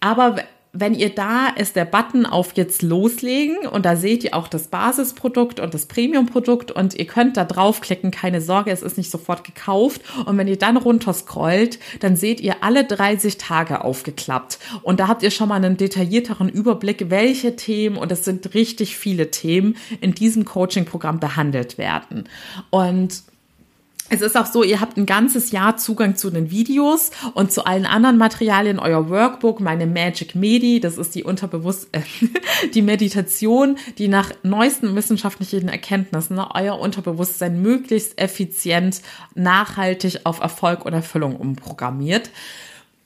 Aber 0.00 0.36
wenn 0.76 0.94
ihr 0.94 1.10
da 1.10 1.48
ist 1.48 1.76
der 1.76 1.84
Button 1.84 2.26
auf 2.26 2.56
jetzt 2.56 2.82
loslegen 2.82 3.58
und 3.66 3.86
da 3.86 3.94
seht 3.94 4.24
ihr 4.24 4.34
auch 4.34 4.48
das 4.48 4.66
Basisprodukt 4.66 5.60
und 5.60 5.72
das 5.72 5.86
Premiumprodukt 5.86 6.72
und 6.72 6.94
ihr 6.94 7.06
könnt 7.06 7.36
da 7.36 7.44
draufklicken, 7.44 8.10
keine 8.10 8.40
Sorge, 8.40 8.72
es 8.72 8.82
ist 8.82 8.98
nicht 8.98 9.10
sofort 9.10 9.44
gekauft. 9.44 10.02
Und 10.26 10.36
wenn 10.36 10.48
ihr 10.48 10.58
dann 10.58 10.76
runter 10.76 11.12
scrollt, 11.12 11.78
dann 12.00 12.16
seht 12.16 12.40
ihr 12.40 12.56
alle 12.62 12.84
30 12.84 13.38
Tage 13.38 13.84
aufgeklappt. 13.84 14.58
Und 14.82 14.98
da 14.98 15.06
habt 15.06 15.22
ihr 15.22 15.30
schon 15.30 15.48
mal 15.48 15.54
einen 15.54 15.76
detaillierteren 15.76 16.48
Überblick, 16.48 17.08
welche 17.08 17.54
Themen 17.54 17.96
und 17.96 18.10
es 18.10 18.24
sind 18.24 18.54
richtig 18.54 18.96
viele 18.96 19.30
Themen 19.30 19.76
in 20.00 20.12
diesem 20.14 20.44
Coaching-Programm 20.44 21.20
behandelt 21.20 21.78
werden. 21.78 22.28
Und 22.70 23.22
es 24.10 24.20
ist 24.20 24.36
auch 24.36 24.46
so, 24.46 24.62
ihr 24.62 24.80
habt 24.80 24.98
ein 24.98 25.06
ganzes 25.06 25.50
Jahr 25.50 25.76
Zugang 25.78 26.16
zu 26.16 26.30
den 26.30 26.50
Videos 26.50 27.10
und 27.32 27.50
zu 27.50 27.64
allen 27.64 27.86
anderen 27.86 28.18
Materialien, 28.18 28.78
euer 28.78 29.08
Workbook, 29.08 29.60
meine 29.60 29.86
Magic 29.86 30.34
Medi, 30.34 30.78
das 30.78 30.98
ist 30.98 31.14
die 31.14 31.24
Unterbewusst, 31.24 31.88
äh, 31.92 32.00
die 32.74 32.82
Meditation, 32.82 33.78
die 33.96 34.08
nach 34.08 34.30
neuesten 34.42 34.94
wissenschaftlichen 34.94 35.68
Erkenntnissen 35.68 36.38
euer 36.38 36.78
Unterbewusstsein 36.78 37.62
möglichst 37.62 38.18
effizient, 38.20 39.00
nachhaltig 39.34 40.20
auf 40.24 40.40
Erfolg 40.40 40.84
und 40.84 40.92
Erfüllung 40.92 41.36
umprogrammiert. 41.36 42.30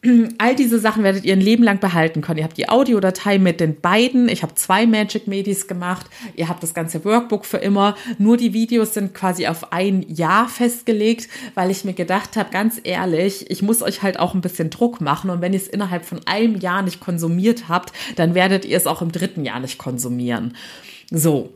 All 0.38 0.54
diese 0.54 0.78
Sachen 0.78 1.02
werdet 1.02 1.24
ihr 1.24 1.32
ein 1.32 1.40
Leben 1.40 1.64
lang 1.64 1.80
behalten 1.80 2.20
können. 2.20 2.38
Ihr 2.38 2.44
habt 2.44 2.56
die 2.56 2.68
Audiodatei 2.68 3.38
mit 3.38 3.60
den 3.60 3.80
beiden. 3.80 4.28
Ich 4.28 4.42
habe 4.42 4.54
zwei 4.54 4.86
Magic 4.86 5.26
Medis 5.26 5.66
gemacht. 5.66 6.06
Ihr 6.36 6.48
habt 6.48 6.62
das 6.62 6.72
ganze 6.72 7.04
Workbook 7.04 7.44
für 7.44 7.56
immer. 7.56 7.96
Nur 8.18 8.36
die 8.36 8.52
Videos 8.52 8.94
sind 8.94 9.12
quasi 9.12 9.46
auf 9.48 9.72
ein 9.72 10.02
Jahr 10.08 10.48
festgelegt, 10.48 11.28
weil 11.54 11.70
ich 11.70 11.84
mir 11.84 11.94
gedacht 11.94 12.36
habe, 12.36 12.50
ganz 12.50 12.80
ehrlich, 12.82 13.50
ich 13.50 13.62
muss 13.62 13.82
euch 13.82 14.02
halt 14.02 14.20
auch 14.20 14.34
ein 14.34 14.40
bisschen 14.40 14.70
Druck 14.70 15.00
machen. 15.00 15.30
Und 15.30 15.40
wenn 15.40 15.52
ihr 15.52 15.60
es 15.60 15.68
innerhalb 15.68 16.04
von 16.04 16.20
einem 16.26 16.56
Jahr 16.60 16.82
nicht 16.82 17.00
konsumiert 17.00 17.68
habt, 17.68 17.92
dann 18.16 18.34
werdet 18.34 18.64
ihr 18.64 18.76
es 18.76 18.86
auch 18.86 19.02
im 19.02 19.10
dritten 19.10 19.44
Jahr 19.44 19.58
nicht 19.58 19.78
konsumieren. 19.78 20.56
So. 21.10 21.52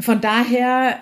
Von 0.00 0.20
daher 0.20 0.98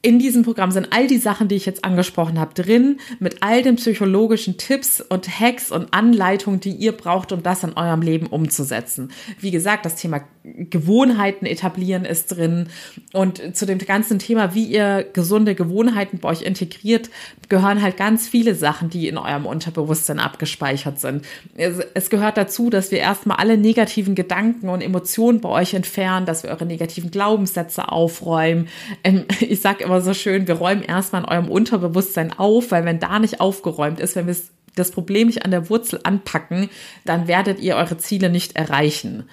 in 0.00 0.20
diesem 0.20 0.44
Programm 0.44 0.70
sind 0.70 0.92
all 0.92 1.08
die 1.08 1.18
Sachen, 1.18 1.48
die 1.48 1.56
ich 1.56 1.66
jetzt 1.66 1.84
angesprochen 1.84 2.38
habe, 2.38 2.54
drin, 2.54 3.00
mit 3.18 3.42
all 3.42 3.62
den 3.62 3.76
psychologischen 3.76 4.56
Tipps 4.56 5.00
und 5.00 5.40
Hacks 5.40 5.72
und 5.72 5.92
Anleitungen, 5.92 6.60
die 6.60 6.70
ihr 6.70 6.92
braucht, 6.92 7.32
um 7.32 7.42
das 7.42 7.64
in 7.64 7.72
eurem 7.72 8.02
Leben 8.02 8.28
umzusetzen. 8.28 9.10
Wie 9.40 9.50
gesagt, 9.50 9.84
das 9.84 9.96
Thema 9.96 10.20
Gewohnheiten 10.44 11.46
etablieren 11.46 12.04
ist 12.04 12.28
drin 12.28 12.68
und 13.12 13.56
zu 13.56 13.66
dem 13.66 13.78
ganzen 13.78 14.18
Thema, 14.18 14.54
wie 14.54 14.64
ihr 14.64 15.04
gesunde 15.12 15.54
Gewohnheiten 15.54 16.18
bei 16.18 16.28
euch 16.28 16.42
integriert, 16.42 17.10
gehören 17.48 17.82
halt 17.82 17.96
ganz 17.96 18.28
viele 18.28 18.54
Sachen, 18.54 18.90
die 18.90 19.08
in 19.08 19.18
eurem 19.18 19.46
Unterbewusstsein 19.46 20.20
abgespeichert 20.20 21.00
sind. 21.00 21.24
Es, 21.56 22.08
gehört 22.08 22.36
dazu, 22.36 22.70
dass 22.70 22.90
wir 22.90 22.98
erstmal 22.98 23.36
alle 23.36 23.58
negativen 23.58 24.14
Gedanken 24.14 24.68
und 24.68 24.80
Emotionen 24.80 25.40
bei 25.40 25.48
euch 25.48 25.74
entfernen, 25.74 26.24
dass 26.24 26.44
wir 26.44 26.50
eure 26.50 26.64
negativen 26.64 27.10
Glaubenssätze 27.10 27.90
aufräumen. 27.90 28.68
Ähm, 29.04 29.24
ich 29.40 29.60
sage 29.60 29.87
immer 29.88 30.00
so 30.00 30.14
schön, 30.14 30.46
wir 30.46 30.54
räumen 30.54 30.82
erstmal 30.82 31.22
in 31.22 31.28
eurem 31.28 31.48
Unterbewusstsein 31.50 32.32
auf, 32.38 32.70
weil 32.70 32.84
wenn 32.84 33.00
da 33.00 33.18
nicht 33.18 33.40
aufgeräumt 33.40 34.00
ist, 34.00 34.16
wenn 34.16 34.26
wir 34.26 34.36
das 34.76 34.90
Problem 34.90 35.26
nicht 35.26 35.44
an 35.44 35.50
der 35.50 35.68
Wurzel 35.70 36.00
anpacken, 36.04 36.68
dann 37.04 37.26
werdet 37.26 37.60
ihr 37.60 37.76
eure 37.76 37.98
Ziele 37.98 38.30
nicht 38.30 38.56
erreichen. 38.56 39.24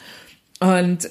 Und 0.59 1.09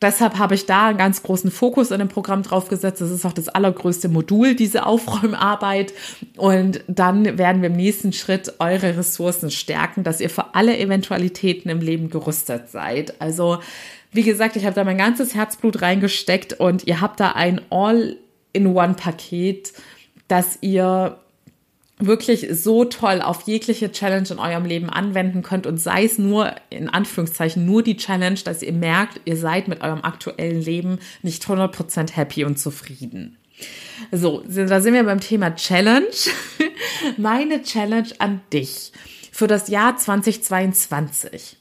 deshalb 0.00 0.38
habe 0.38 0.54
ich 0.54 0.66
da 0.66 0.88
einen 0.88 0.98
ganz 0.98 1.22
großen 1.22 1.50
Fokus 1.50 1.90
in 1.90 1.98
dem 1.98 2.08
Programm 2.08 2.42
drauf 2.42 2.68
gesetzt. 2.68 3.00
Das 3.00 3.10
ist 3.10 3.24
auch 3.24 3.32
das 3.32 3.48
allergrößte 3.48 4.08
Modul, 4.08 4.54
diese 4.54 4.86
Aufräumarbeit. 4.86 5.92
Und 6.36 6.82
dann 6.88 7.38
werden 7.38 7.62
wir 7.62 7.68
im 7.68 7.76
nächsten 7.76 8.12
Schritt 8.12 8.54
eure 8.58 8.96
Ressourcen 8.96 9.50
stärken, 9.50 10.04
dass 10.04 10.20
ihr 10.20 10.30
für 10.30 10.54
alle 10.54 10.78
Eventualitäten 10.78 11.70
im 11.70 11.80
Leben 11.80 12.10
gerüstet 12.10 12.70
seid. 12.70 13.20
Also, 13.20 13.58
wie 14.10 14.22
gesagt, 14.22 14.56
ich 14.56 14.64
habe 14.64 14.74
da 14.74 14.84
mein 14.84 14.98
ganzes 14.98 15.34
Herzblut 15.34 15.82
reingesteckt 15.82 16.54
und 16.54 16.86
ihr 16.86 17.00
habt 17.00 17.20
da 17.20 17.32
ein 17.32 17.60
All 17.70 18.16
in-One-Paket, 18.52 19.72
dass 20.28 20.58
ihr 20.60 21.18
wirklich 22.00 22.46
so 22.52 22.84
toll 22.84 23.20
auf 23.20 23.42
jegliche 23.42 23.90
Challenge 23.90 24.28
in 24.30 24.38
eurem 24.38 24.64
Leben 24.64 24.88
anwenden 24.88 25.42
könnt 25.42 25.66
und 25.66 25.78
sei 25.78 26.04
es 26.04 26.18
nur 26.18 26.54
in 26.70 26.88
Anführungszeichen 26.88 27.66
nur 27.66 27.82
die 27.82 27.96
Challenge, 27.96 28.38
dass 28.44 28.62
ihr 28.62 28.72
merkt, 28.72 29.20
ihr 29.24 29.36
seid 29.36 29.68
mit 29.68 29.80
eurem 29.80 30.02
aktuellen 30.02 30.62
Leben 30.62 30.98
nicht 31.22 31.44
100% 31.44 32.12
happy 32.12 32.44
und 32.44 32.58
zufrieden. 32.58 33.36
So, 34.12 34.44
da 34.46 34.80
sind 34.80 34.94
wir 34.94 35.04
beim 35.04 35.20
Thema 35.20 35.54
Challenge. 35.56 36.06
Meine 37.16 37.62
Challenge 37.62 38.08
an 38.18 38.40
dich 38.52 38.92
für 39.32 39.48
das 39.48 39.68
Jahr 39.68 39.96
2022. 39.96 41.57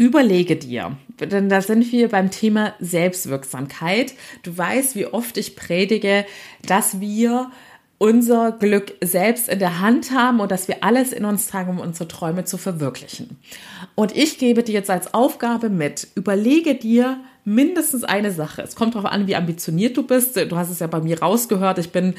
Überlege 0.00 0.56
dir, 0.56 0.96
denn 1.20 1.50
da 1.50 1.60
sind 1.60 1.92
wir 1.92 2.08
beim 2.08 2.30
Thema 2.30 2.72
Selbstwirksamkeit. 2.80 4.14
Du 4.42 4.56
weißt, 4.56 4.96
wie 4.96 5.04
oft 5.04 5.36
ich 5.36 5.56
predige, 5.56 6.24
dass 6.66 7.00
wir 7.00 7.50
unser 7.98 8.52
Glück 8.52 8.94
selbst 9.04 9.50
in 9.50 9.58
der 9.58 9.80
Hand 9.80 10.10
haben 10.12 10.40
und 10.40 10.50
dass 10.50 10.68
wir 10.68 10.82
alles 10.84 11.12
in 11.12 11.26
uns 11.26 11.48
tragen, 11.48 11.72
um 11.72 11.80
unsere 11.80 12.08
Träume 12.08 12.46
zu 12.46 12.56
verwirklichen. 12.56 13.36
Und 13.94 14.16
ich 14.16 14.38
gebe 14.38 14.62
dir 14.62 14.72
jetzt 14.72 14.88
als 14.88 15.12
Aufgabe 15.12 15.68
mit, 15.68 16.08
überlege 16.14 16.76
dir 16.76 17.20
mindestens 17.44 18.02
eine 18.02 18.32
Sache. 18.32 18.62
Es 18.62 18.76
kommt 18.76 18.94
darauf 18.94 19.12
an, 19.12 19.26
wie 19.26 19.36
ambitioniert 19.36 19.98
du 19.98 20.02
bist. 20.02 20.34
Du 20.34 20.56
hast 20.56 20.70
es 20.70 20.78
ja 20.78 20.86
bei 20.86 21.00
mir 21.02 21.20
rausgehört. 21.20 21.78
Ich 21.78 21.90
bin, 21.90 22.14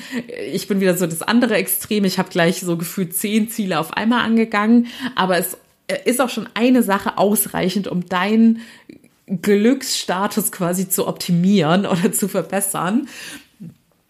ich 0.54 0.68
bin 0.68 0.82
wieder 0.82 0.96
so 0.96 1.08
das 1.08 1.24
andere 1.24 1.56
Extrem. 1.56 2.06
Ich 2.06 2.20
habe 2.20 2.30
gleich 2.30 2.60
so 2.60 2.78
gefühlt 2.78 3.16
zehn 3.16 3.50
Ziele 3.50 3.80
auf 3.80 3.94
einmal 3.94 4.24
angegangen. 4.24 4.86
Aber 5.16 5.40
es 5.40 5.58
ist 5.96 6.22
auch 6.22 6.30
schon 6.30 6.48
eine 6.54 6.84
Sache 6.84 7.18
ausreichend, 7.18 7.88
um 7.88 8.06
deinen 8.08 8.62
Glücksstatus 9.28 10.52
quasi 10.52 10.90
zu 10.90 11.08
optimieren 11.08 11.86
oder 11.86 12.12
zu 12.12 12.28
verbessern. 12.28 13.08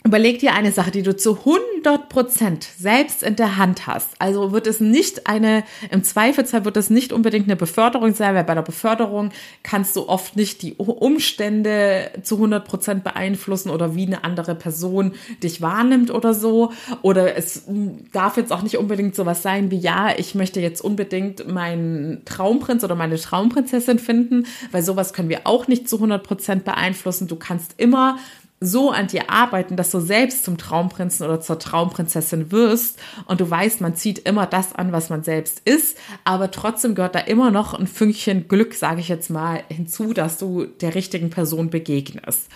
Überleg 0.04 0.40
dir 0.40 0.54
eine 0.54 0.72
Sache, 0.72 0.90
die 0.90 1.04
du 1.04 1.16
zu 1.16 1.38
100 1.38 2.10
Prozent 2.10 2.68
selbst 2.76 3.22
in 3.22 3.36
der 3.36 3.58
Hand 3.58 3.86
hast. 3.86 4.10
Also 4.18 4.52
wird 4.52 4.66
es 4.66 4.80
nicht 4.80 5.28
eine, 5.28 5.64
im 5.92 6.04
Zweifelsfall 6.04 6.66
wird 6.66 6.76
es 6.78 6.90
nicht 6.90 7.14
unbedingt 7.14 7.46
eine 7.46 7.56
Beförderung 7.56 8.16
sein, 8.16 8.34
weil 8.34 8.44
bei 8.44 8.56
der 8.56 8.64
Beförderung 8.64 9.30
kannst 9.62 9.96
du 9.96 10.10
oft 10.10 10.36
nicht 10.36 10.64
die 10.64 10.74
Umstände 10.74 12.10
zu 12.24 12.36
100 12.36 12.66
Prozent 12.66 13.04
beeinflussen 13.04 13.70
oder 13.70 13.94
wie 13.96 14.08
eine 14.08 14.24
andere 14.24 14.56
Person 14.56 15.14
dich 15.44 15.62
wahrnimmt 15.62 16.10
oder 16.10 16.34
so. 16.34 16.72
Oder 17.04 17.38
es 17.38 17.66
darf 18.12 18.38
jetzt 18.38 18.52
auch 18.52 18.64
nicht 18.64 18.80
unbedingt 18.80 19.16
sowas 19.16 19.44
sein 19.44 19.70
wie, 19.70 19.78
ja, 19.78 20.18
ich 20.18 20.34
möchte 20.34 20.62
jetzt 20.62 20.82
unbedingt 20.82 21.48
meinen 21.48 22.26
Traumprinz 22.26 22.84
oder 22.84 22.96
meine 22.96 23.18
Traumprinzessin 23.18 24.00
finden, 24.00 24.48
weil 24.72 24.82
sowas 24.82 25.14
können 25.14 25.30
wir 25.30 25.42
auch 25.44 25.68
nicht 25.68 25.88
zu 25.88 25.98
100 25.98 26.24
Prozent 26.24 26.66
beeinflussen. 26.66 27.28
Du 27.28 27.36
kannst 27.36 27.76
immer 27.78 28.18
so 28.63 28.91
an 28.91 29.08
dir 29.08 29.32
arbeiten, 29.32 29.76
dass 29.76 29.89
du 29.89 30.00
selbst 30.00 30.45
zum 30.45 30.60
Traumprinzen 30.60 31.26
oder 31.26 31.41
zur 31.41 31.58
Traumprinzessin 31.58 32.52
wirst 32.52 33.00
und 33.26 33.41
du 33.41 33.50
weißt, 33.50 33.82
man 33.82 33.95
zieht 33.95 34.19
immer 34.19 34.45
das 34.45 34.74
an, 34.74 34.91
was 34.91 35.10
man 35.10 35.24
selbst 35.24 35.63
ist, 35.65 35.97
aber 36.24 36.52
trotzdem 36.52 36.93
gehört 36.93 37.15
da 37.15 37.19
immer 37.19 37.50
noch 37.50 37.74
ein 37.74 37.88
Fünkchen 37.88 38.47
Glück, 38.47 38.76
sage 38.76 39.02
ich 39.02 39.10
jetzt 39.10 39.32
mal, 39.32 39.63
hinzu, 39.67 40.13
dass 40.13 40.38
du 40.38 40.65
der 40.65 40.93
richtigen 40.93 41.32
Person 41.32 41.71
begegnest. 41.71 42.50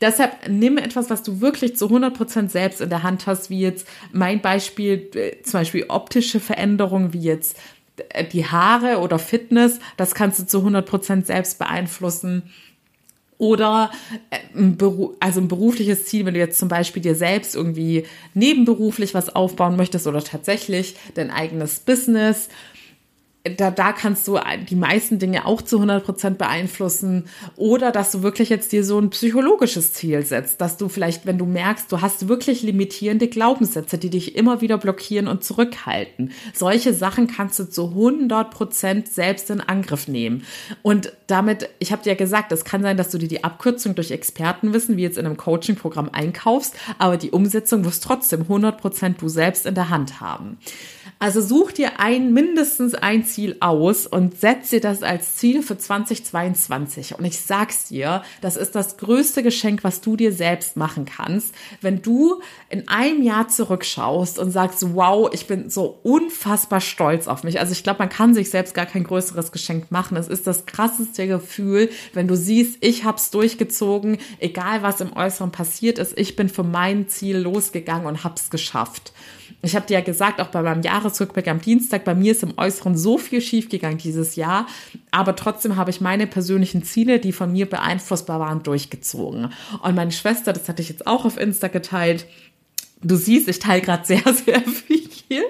Deshalb 0.00 0.48
nimm 0.48 0.78
etwas, 0.78 1.10
was 1.10 1.22
du 1.22 1.42
wirklich 1.42 1.76
zu 1.76 1.88
100% 1.88 2.48
selbst 2.48 2.80
in 2.80 2.88
der 2.88 3.02
Hand 3.02 3.26
hast, 3.26 3.50
wie 3.50 3.60
jetzt 3.60 3.86
mein 4.12 4.40
Beispiel, 4.40 5.10
äh, 5.14 5.42
zum 5.42 5.60
Beispiel 5.60 5.84
optische 5.88 6.40
Veränderungen, 6.40 7.12
wie 7.12 7.20
jetzt 7.20 7.58
äh, 8.08 8.24
die 8.24 8.46
Haare 8.46 9.00
oder 9.00 9.18
Fitness, 9.18 9.78
das 9.98 10.14
kannst 10.14 10.38
du 10.38 10.46
zu 10.46 10.66
100% 10.66 11.26
selbst 11.26 11.58
beeinflussen 11.58 12.44
oder 13.40 13.90
äh, 14.28 14.36
ein 14.54 14.76
Beru 14.76 15.14
also 15.18 15.40
ein 15.40 15.48
berufliches 15.48 16.04
Ziel, 16.04 16.26
wenn 16.26 16.34
du 16.34 16.40
jetzt 16.40 16.58
zum 16.58 16.68
Beispiel 16.68 17.02
dir 17.02 17.14
selbst 17.14 17.56
irgendwie 17.56 18.04
nebenberuflich 18.34 19.14
was 19.14 19.34
aufbauen 19.34 19.76
möchtest 19.76 20.06
oder 20.06 20.22
tatsächlich 20.22 20.94
dein 21.14 21.30
eigenes 21.30 21.80
Business 21.80 22.50
da, 23.44 23.70
da 23.70 23.92
kannst 23.92 24.28
du 24.28 24.38
die 24.68 24.76
meisten 24.76 25.18
Dinge 25.18 25.46
auch 25.46 25.62
zu 25.62 25.76
100 25.76 26.04
Prozent 26.04 26.38
beeinflussen 26.38 27.24
oder 27.56 27.90
dass 27.90 28.12
du 28.12 28.22
wirklich 28.22 28.50
jetzt 28.50 28.70
dir 28.72 28.84
so 28.84 28.98
ein 28.98 29.08
psychologisches 29.08 29.94
Ziel 29.94 30.22
setzt, 30.26 30.60
dass 30.60 30.76
du 30.76 30.90
vielleicht, 30.90 31.24
wenn 31.24 31.38
du 31.38 31.46
merkst, 31.46 31.90
du 31.90 32.02
hast 32.02 32.28
wirklich 32.28 32.62
limitierende 32.62 33.28
Glaubenssätze, 33.28 33.96
die 33.96 34.10
dich 34.10 34.36
immer 34.36 34.60
wieder 34.60 34.76
blockieren 34.76 35.26
und 35.26 35.42
zurückhalten. 35.42 36.32
Solche 36.52 36.92
Sachen 36.92 37.28
kannst 37.28 37.58
du 37.58 37.64
zu 37.64 37.88
100 37.88 38.50
Prozent 38.50 39.08
selbst 39.08 39.48
in 39.48 39.62
Angriff 39.62 40.06
nehmen. 40.06 40.44
Und 40.82 41.12
damit, 41.26 41.70
ich 41.78 41.92
habe 41.92 42.02
dir 42.02 42.10
ja 42.10 42.16
gesagt, 42.16 42.52
es 42.52 42.64
kann 42.64 42.82
sein, 42.82 42.98
dass 42.98 43.10
du 43.10 43.16
dir 43.16 43.28
die 43.28 43.42
Abkürzung 43.42 43.94
durch 43.94 44.10
Expertenwissen, 44.10 44.98
wie 44.98 45.02
jetzt 45.02 45.16
in 45.16 45.24
einem 45.24 45.38
Coaching-Programm 45.38 46.10
einkaufst, 46.12 46.74
aber 46.98 47.16
die 47.16 47.30
Umsetzung 47.30 47.86
wirst 47.86 48.04
trotzdem 48.04 48.42
100 48.42 48.78
Prozent 48.78 49.22
du 49.22 49.28
selbst 49.28 49.64
in 49.64 49.74
der 49.74 49.88
Hand 49.88 50.20
haben. 50.20 50.58
Also 51.22 51.42
such 51.42 51.72
dir 51.72 52.00
ein, 52.00 52.32
mindestens 52.32 52.94
ein 52.94 53.26
Ziel 53.26 53.58
aus 53.60 54.06
und 54.06 54.40
setz 54.40 54.70
dir 54.70 54.80
das 54.80 55.02
als 55.02 55.36
Ziel 55.36 55.62
für 55.62 55.76
2022. 55.76 57.18
Und 57.18 57.26
ich 57.26 57.38
sag's 57.38 57.88
dir, 57.88 58.22
das 58.40 58.56
ist 58.56 58.74
das 58.74 58.96
größte 58.96 59.42
Geschenk, 59.42 59.84
was 59.84 60.00
du 60.00 60.16
dir 60.16 60.32
selbst 60.32 60.78
machen 60.78 61.04
kannst, 61.04 61.54
wenn 61.82 62.00
du 62.00 62.40
in 62.70 62.88
einem 62.88 63.22
Jahr 63.22 63.48
zurückschaust 63.48 64.38
und 64.38 64.50
sagst, 64.50 64.94
wow, 64.94 65.28
ich 65.30 65.46
bin 65.46 65.68
so 65.68 66.00
unfassbar 66.02 66.80
stolz 66.80 67.28
auf 67.28 67.44
mich. 67.44 67.60
Also 67.60 67.72
ich 67.72 67.84
glaube, 67.84 67.98
man 67.98 68.08
kann 68.08 68.32
sich 68.32 68.48
selbst 68.48 68.72
gar 68.72 68.86
kein 68.86 69.04
größeres 69.04 69.52
Geschenk 69.52 69.90
machen. 69.90 70.16
Es 70.16 70.26
ist 70.26 70.46
das 70.46 70.64
krasseste 70.64 71.26
Gefühl, 71.26 71.90
wenn 72.14 72.28
du 72.28 72.34
siehst, 72.34 72.78
ich 72.80 73.04
hab's 73.04 73.30
durchgezogen, 73.30 74.16
egal 74.38 74.82
was 74.82 75.02
im 75.02 75.14
Äußeren 75.14 75.52
passiert 75.52 75.98
ist, 75.98 76.18
ich 76.18 76.34
bin 76.34 76.48
für 76.48 76.64
mein 76.64 77.08
Ziel 77.08 77.36
losgegangen 77.36 78.06
und 78.06 78.24
hab's 78.24 78.48
geschafft. 78.48 79.12
Ich 79.62 79.76
habe 79.76 79.86
dir 79.86 79.94
ja 79.94 80.00
gesagt, 80.00 80.40
auch 80.40 80.48
bei 80.48 80.62
meinem 80.62 80.82
Jahresrückblick 80.82 81.48
am 81.48 81.60
Dienstag, 81.60 82.04
bei 82.04 82.14
mir 82.14 82.32
ist 82.32 82.42
im 82.42 82.56
Äußeren 82.56 82.96
so 82.96 83.18
viel 83.18 83.40
schiefgegangen 83.40 83.98
dieses 83.98 84.36
Jahr, 84.36 84.66
aber 85.10 85.36
trotzdem 85.36 85.76
habe 85.76 85.90
ich 85.90 86.00
meine 86.00 86.26
persönlichen 86.26 86.82
Ziele, 86.82 87.18
die 87.18 87.32
von 87.32 87.52
mir 87.52 87.68
beeinflussbar 87.68 88.40
waren, 88.40 88.62
durchgezogen. 88.62 89.52
Und 89.82 89.94
meine 89.94 90.12
Schwester, 90.12 90.52
das 90.52 90.68
hatte 90.68 90.82
ich 90.82 90.88
jetzt 90.88 91.06
auch 91.06 91.24
auf 91.24 91.38
Insta 91.38 91.68
geteilt, 91.68 92.26
Du 93.02 93.16
siehst, 93.16 93.48
ich 93.48 93.58
teile 93.58 93.80
gerade 93.80 94.04
sehr, 94.04 94.22
sehr 94.46 94.60
viel. 94.60 95.42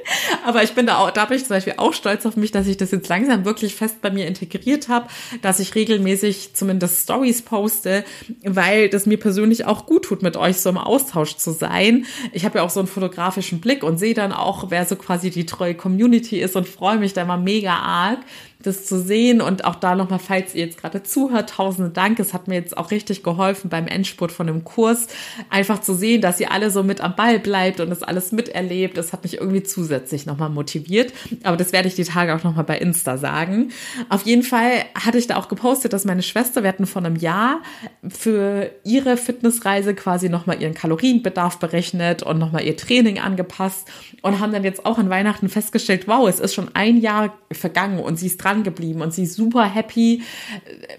Aber 0.44 0.62
ich 0.62 0.72
bin 0.72 0.86
da 0.86 0.98
auch, 0.98 1.10
da 1.10 1.24
bin 1.24 1.36
ich 1.36 1.44
zum 1.44 1.56
Beispiel 1.56 1.74
auch 1.78 1.94
stolz 1.94 2.26
auf 2.26 2.36
mich, 2.36 2.50
dass 2.52 2.66
ich 2.66 2.76
das 2.76 2.90
jetzt 2.90 3.08
langsam 3.08 3.44
wirklich 3.44 3.74
fest 3.74 4.02
bei 4.02 4.10
mir 4.10 4.26
integriert 4.26 4.88
habe, 4.88 5.08
dass 5.42 5.58
ich 5.58 5.74
regelmäßig 5.74 6.54
zumindest 6.54 7.04
Stories 7.04 7.42
poste, 7.42 8.04
weil 8.44 8.88
das 8.88 9.06
mir 9.06 9.18
persönlich 9.18 9.64
auch 9.64 9.86
gut 9.86 10.04
tut, 10.04 10.22
mit 10.22 10.36
euch 10.36 10.58
so 10.58 10.68
im 10.68 10.78
Austausch 10.78 11.36
zu 11.36 11.52
sein. 11.52 12.04
Ich 12.32 12.44
habe 12.44 12.58
ja 12.58 12.64
auch 12.64 12.70
so 12.70 12.80
einen 12.80 12.88
fotografischen 12.88 13.60
Blick 13.60 13.82
und 13.82 13.98
sehe 13.98 14.14
dann 14.14 14.32
auch, 14.32 14.70
wer 14.70 14.84
so 14.84 14.96
quasi 14.96 15.30
die 15.30 15.46
treue 15.46 15.74
Community 15.74 16.40
ist 16.40 16.56
und 16.56 16.68
freue 16.68 16.98
mich 16.98 17.14
da 17.14 17.22
immer 17.22 17.38
mega 17.38 17.74
arg, 17.74 18.18
das 18.62 18.84
zu 18.84 19.00
sehen 19.00 19.40
und 19.40 19.64
auch 19.64 19.76
da 19.76 19.94
nochmal, 19.94 20.18
falls 20.18 20.54
ihr 20.54 20.66
jetzt 20.66 20.78
gerade 20.80 21.02
zuhört, 21.02 21.50
tausende 21.50 21.90
Dank. 21.90 22.18
Es 22.20 22.34
hat 22.34 22.46
mir 22.46 22.56
jetzt 22.56 22.76
auch 22.76 22.90
richtig 22.90 23.22
geholfen 23.22 23.70
beim 23.70 23.86
Endspurt 23.86 24.32
von 24.32 24.46
dem 24.46 24.64
Kurs, 24.64 25.06
einfach 25.48 25.80
zu 25.80 25.94
sehen, 25.94 26.20
dass 26.20 26.40
ihr 26.40 26.52
alle 26.52 26.70
so 26.70 26.82
mit 26.82 27.00
am 27.00 27.16
Ball 27.16 27.38
bleibt 27.38 27.80
und 27.80 27.88
das 27.88 28.02
alles 28.02 28.32
miterlebt. 28.32 28.98
Das 28.98 29.12
hat 29.12 29.22
mich 29.22 29.38
irgendwie 29.38 29.62
zusätzlich 29.62 30.26
nochmal 30.26 30.50
motiviert. 30.50 31.12
Aber 31.42 31.56
das 31.56 31.72
werde 31.72 31.88
ich 31.88 31.94
die 31.94 32.04
Tage 32.04 32.34
auch 32.34 32.44
nochmal 32.44 32.64
bei 32.64 32.78
Insta 32.78 33.16
sagen. 33.16 33.70
Auf 34.10 34.26
jeden 34.26 34.42
Fall 34.42 34.84
hatte 34.94 35.16
ich 35.16 35.26
da 35.26 35.36
auch 35.36 35.48
gepostet, 35.48 35.92
dass 35.92 36.04
meine 36.04 36.22
Schwester, 36.22 36.62
wir 36.62 36.68
hatten 36.68 36.86
vor 36.86 37.02
einem 37.02 37.16
Jahr 37.16 37.60
für 38.08 38.70
ihre 38.84 39.16
Fitnessreise 39.16 39.94
quasi 39.94 40.28
nochmal 40.28 40.60
ihren 40.60 40.74
Kalorienbedarf 40.74 41.58
berechnet 41.58 42.22
und 42.22 42.38
nochmal 42.38 42.64
ihr 42.64 42.76
Training 42.76 43.18
angepasst 43.18 43.88
und 44.20 44.38
haben 44.38 44.52
dann 44.52 44.64
jetzt 44.64 44.84
auch 44.84 44.98
an 44.98 45.08
Weihnachten 45.08 45.48
festgestellt, 45.48 46.06
wow, 46.06 46.28
es 46.28 46.40
ist 46.40 46.54
schon 46.54 46.70
ein 46.74 46.98
Jahr 46.98 47.38
vergangen 47.52 47.98
und 48.00 48.18
sie 48.18 48.26
ist 48.26 48.36
dran 48.36 48.49
dran 48.50 48.62
geblieben 48.62 49.00
und 49.00 49.14
sie 49.14 49.24
ist 49.24 49.34
super 49.34 49.64
happy 49.64 50.22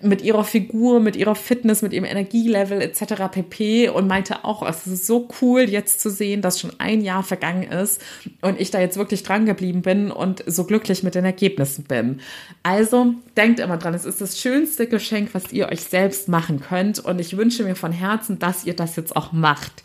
mit 0.02 0.22
ihrer 0.22 0.44
Figur, 0.44 1.00
mit 1.00 1.16
ihrer 1.16 1.36
Fitness, 1.36 1.82
mit 1.82 1.94
ihrem 1.94 2.06
Energielevel 2.06 2.82
etc. 2.82 3.30
pp. 3.32 3.90
und 3.90 4.08
meinte 4.08 4.44
auch, 4.46 4.68
es 4.68 4.88
ist 4.88 5.06
so 5.06 5.28
cool 5.42 5.62
jetzt 5.62 6.00
zu 6.02 6.10
sehen, 6.10 6.42
dass 6.42 6.60
schon 6.60 6.72
ein 6.80 7.02
Jahr 7.02 7.24
vergangen 7.24 7.64
ist 7.64 8.02
und 8.42 8.60
ich 8.60 8.72
da 8.72 8.80
jetzt 8.80 8.98
wirklich 8.98 9.24
dran 9.24 9.46
geblieben 9.46 9.82
bin 9.82 10.12
und 10.12 10.44
so 10.48 10.64
glücklich 10.64 11.04
mit 11.04 11.16
den 11.16 11.26
Ergebnissen 11.26 11.84
bin. 11.84 12.22
Also 12.64 13.14
denkt 13.38 13.60
immer 13.60 13.78
dran, 13.78 13.94
es 13.94 14.06
ist 14.06 14.22
das 14.22 14.40
schönste 14.40 14.88
Geschenk, 14.88 15.30
was 15.34 15.52
ihr 15.52 15.70
euch 15.70 15.82
selbst 15.82 16.28
machen 16.28 16.62
könnt 16.62 17.00
und 17.00 17.20
ich 17.20 17.38
wünsche 17.38 17.64
mir 17.64 17.76
von 17.76 17.92
Herzen, 17.92 18.40
dass 18.40 18.66
ihr 18.66 18.76
das 18.76 18.96
jetzt 18.96 19.16
auch 19.16 19.32
macht. 19.32 19.84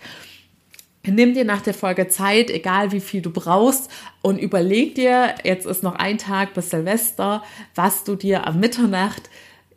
Nimm 1.07 1.35
dir 1.35 1.45
nach 1.45 1.63
der 1.63 1.75
Folge 1.75 2.09
Zeit, 2.09 2.51
egal 2.51 2.93
wie 2.93 3.01
viel 3.01 3.23
du 3.23 3.31
brauchst, 3.31 3.91
und 4.23 4.39
überleg 4.39 4.95
dir, 4.95 5.35
jetzt 5.45 5.67
ist 5.67 5.83
noch 5.83 5.95
ein 5.95 6.19
Tag 6.19 6.55
bis 6.55 6.71
Silvester, 6.71 7.43
was 7.75 8.05
du 8.05 8.17
dir 8.17 8.47
am 8.47 8.61
Mitternacht 8.61 9.31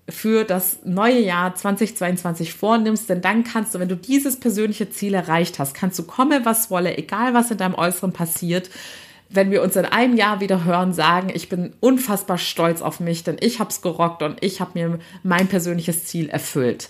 für 0.10 0.44
das 0.44 0.80
neue 0.84 1.20
Jahr 1.20 1.56
2022 1.56 2.54
vornimmst, 2.54 3.10
denn 3.10 3.22
dann 3.22 3.44
kannst 3.44 3.76
du, 3.76 3.80
wenn 3.80 3.90
du 3.90 3.96
dieses 3.96 4.40
persönliche 4.40 4.90
Ziel 4.90 5.14
erreicht 5.14 5.60
hast, 5.60 5.76
kannst 5.76 6.00
du 6.00 6.04
komme, 6.04 6.46
was 6.46 6.72
wolle, 6.72 6.98
egal 6.98 7.34
was 7.34 7.52
in 7.52 7.58
deinem 7.58 7.76
Äußeren 7.76 8.12
passiert, 8.12 8.70
wenn 9.30 9.52
wir 9.52 9.62
uns 9.62 9.76
in 9.76 9.86
einem 9.86 10.18
Jahr 10.18 10.42
wieder 10.42 10.64
hören, 10.66 10.92
sagen, 10.92 11.30
ich 11.34 11.50
bin 11.50 11.74
unfassbar 11.80 12.40
stolz 12.40 12.82
auf 12.82 13.00
mich, 13.00 13.24
denn 13.24 13.38
ich 13.40 13.60
habe 13.60 13.70
es 13.70 13.82
gerockt 13.82 14.24
und 14.24 14.44
ich 14.44 14.60
habe 14.60 14.72
mir 14.74 15.00
mein 15.22 15.48
persönliches 15.48 16.06
Ziel 16.06 16.30
erfüllt. 16.30 16.90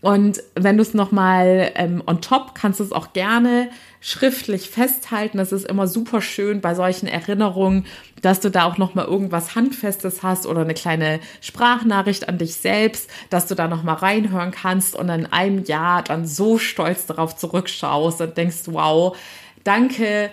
Und 0.00 0.40
wenn 0.54 0.76
du 0.76 0.82
es 0.82 0.94
nochmal 0.94 1.72
ähm, 1.74 2.02
on 2.06 2.20
top, 2.20 2.54
kannst 2.54 2.78
du 2.78 2.84
es 2.84 2.92
auch 2.92 3.12
gerne 3.12 3.70
schriftlich 4.00 4.70
festhalten. 4.70 5.38
Das 5.38 5.50
ist 5.50 5.66
immer 5.66 5.88
super 5.88 6.22
schön 6.22 6.60
bei 6.60 6.74
solchen 6.74 7.08
Erinnerungen, 7.08 7.86
dass 8.22 8.38
du 8.38 8.50
da 8.50 8.64
auch 8.64 8.78
nochmal 8.78 9.06
irgendwas 9.06 9.56
Handfestes 9.56 10.22
hast 10.22 10.46
oder 10.46 10.60
eine 10.60 10.74
kleine 10.74 11.18
Sprachnachricht 11.40 12.28
an 12.28 12.38
dich 12.38 12.54
selbst, 12.54 13.10
dass 13.30 13.46
du 13.46 13.56
da 13.56 13.66
nochmal 13.66 13.96
reinhören 13.96 14.52
kannst 14.52 14.94
und 14.94 15.08
in 15.08 15.26
einem 15.26 15.64
Jahr 15.64 16.02
dann 16.02 16.24
so 16.24 16.56
stolz 16.56 17.06
darauf 17.06 17.36
zurückschaust 17.36 18.20
und 18.20 18.36
denkst, 18.36 18.62
wow, 18.66 19.16
danke, 19.64 20.30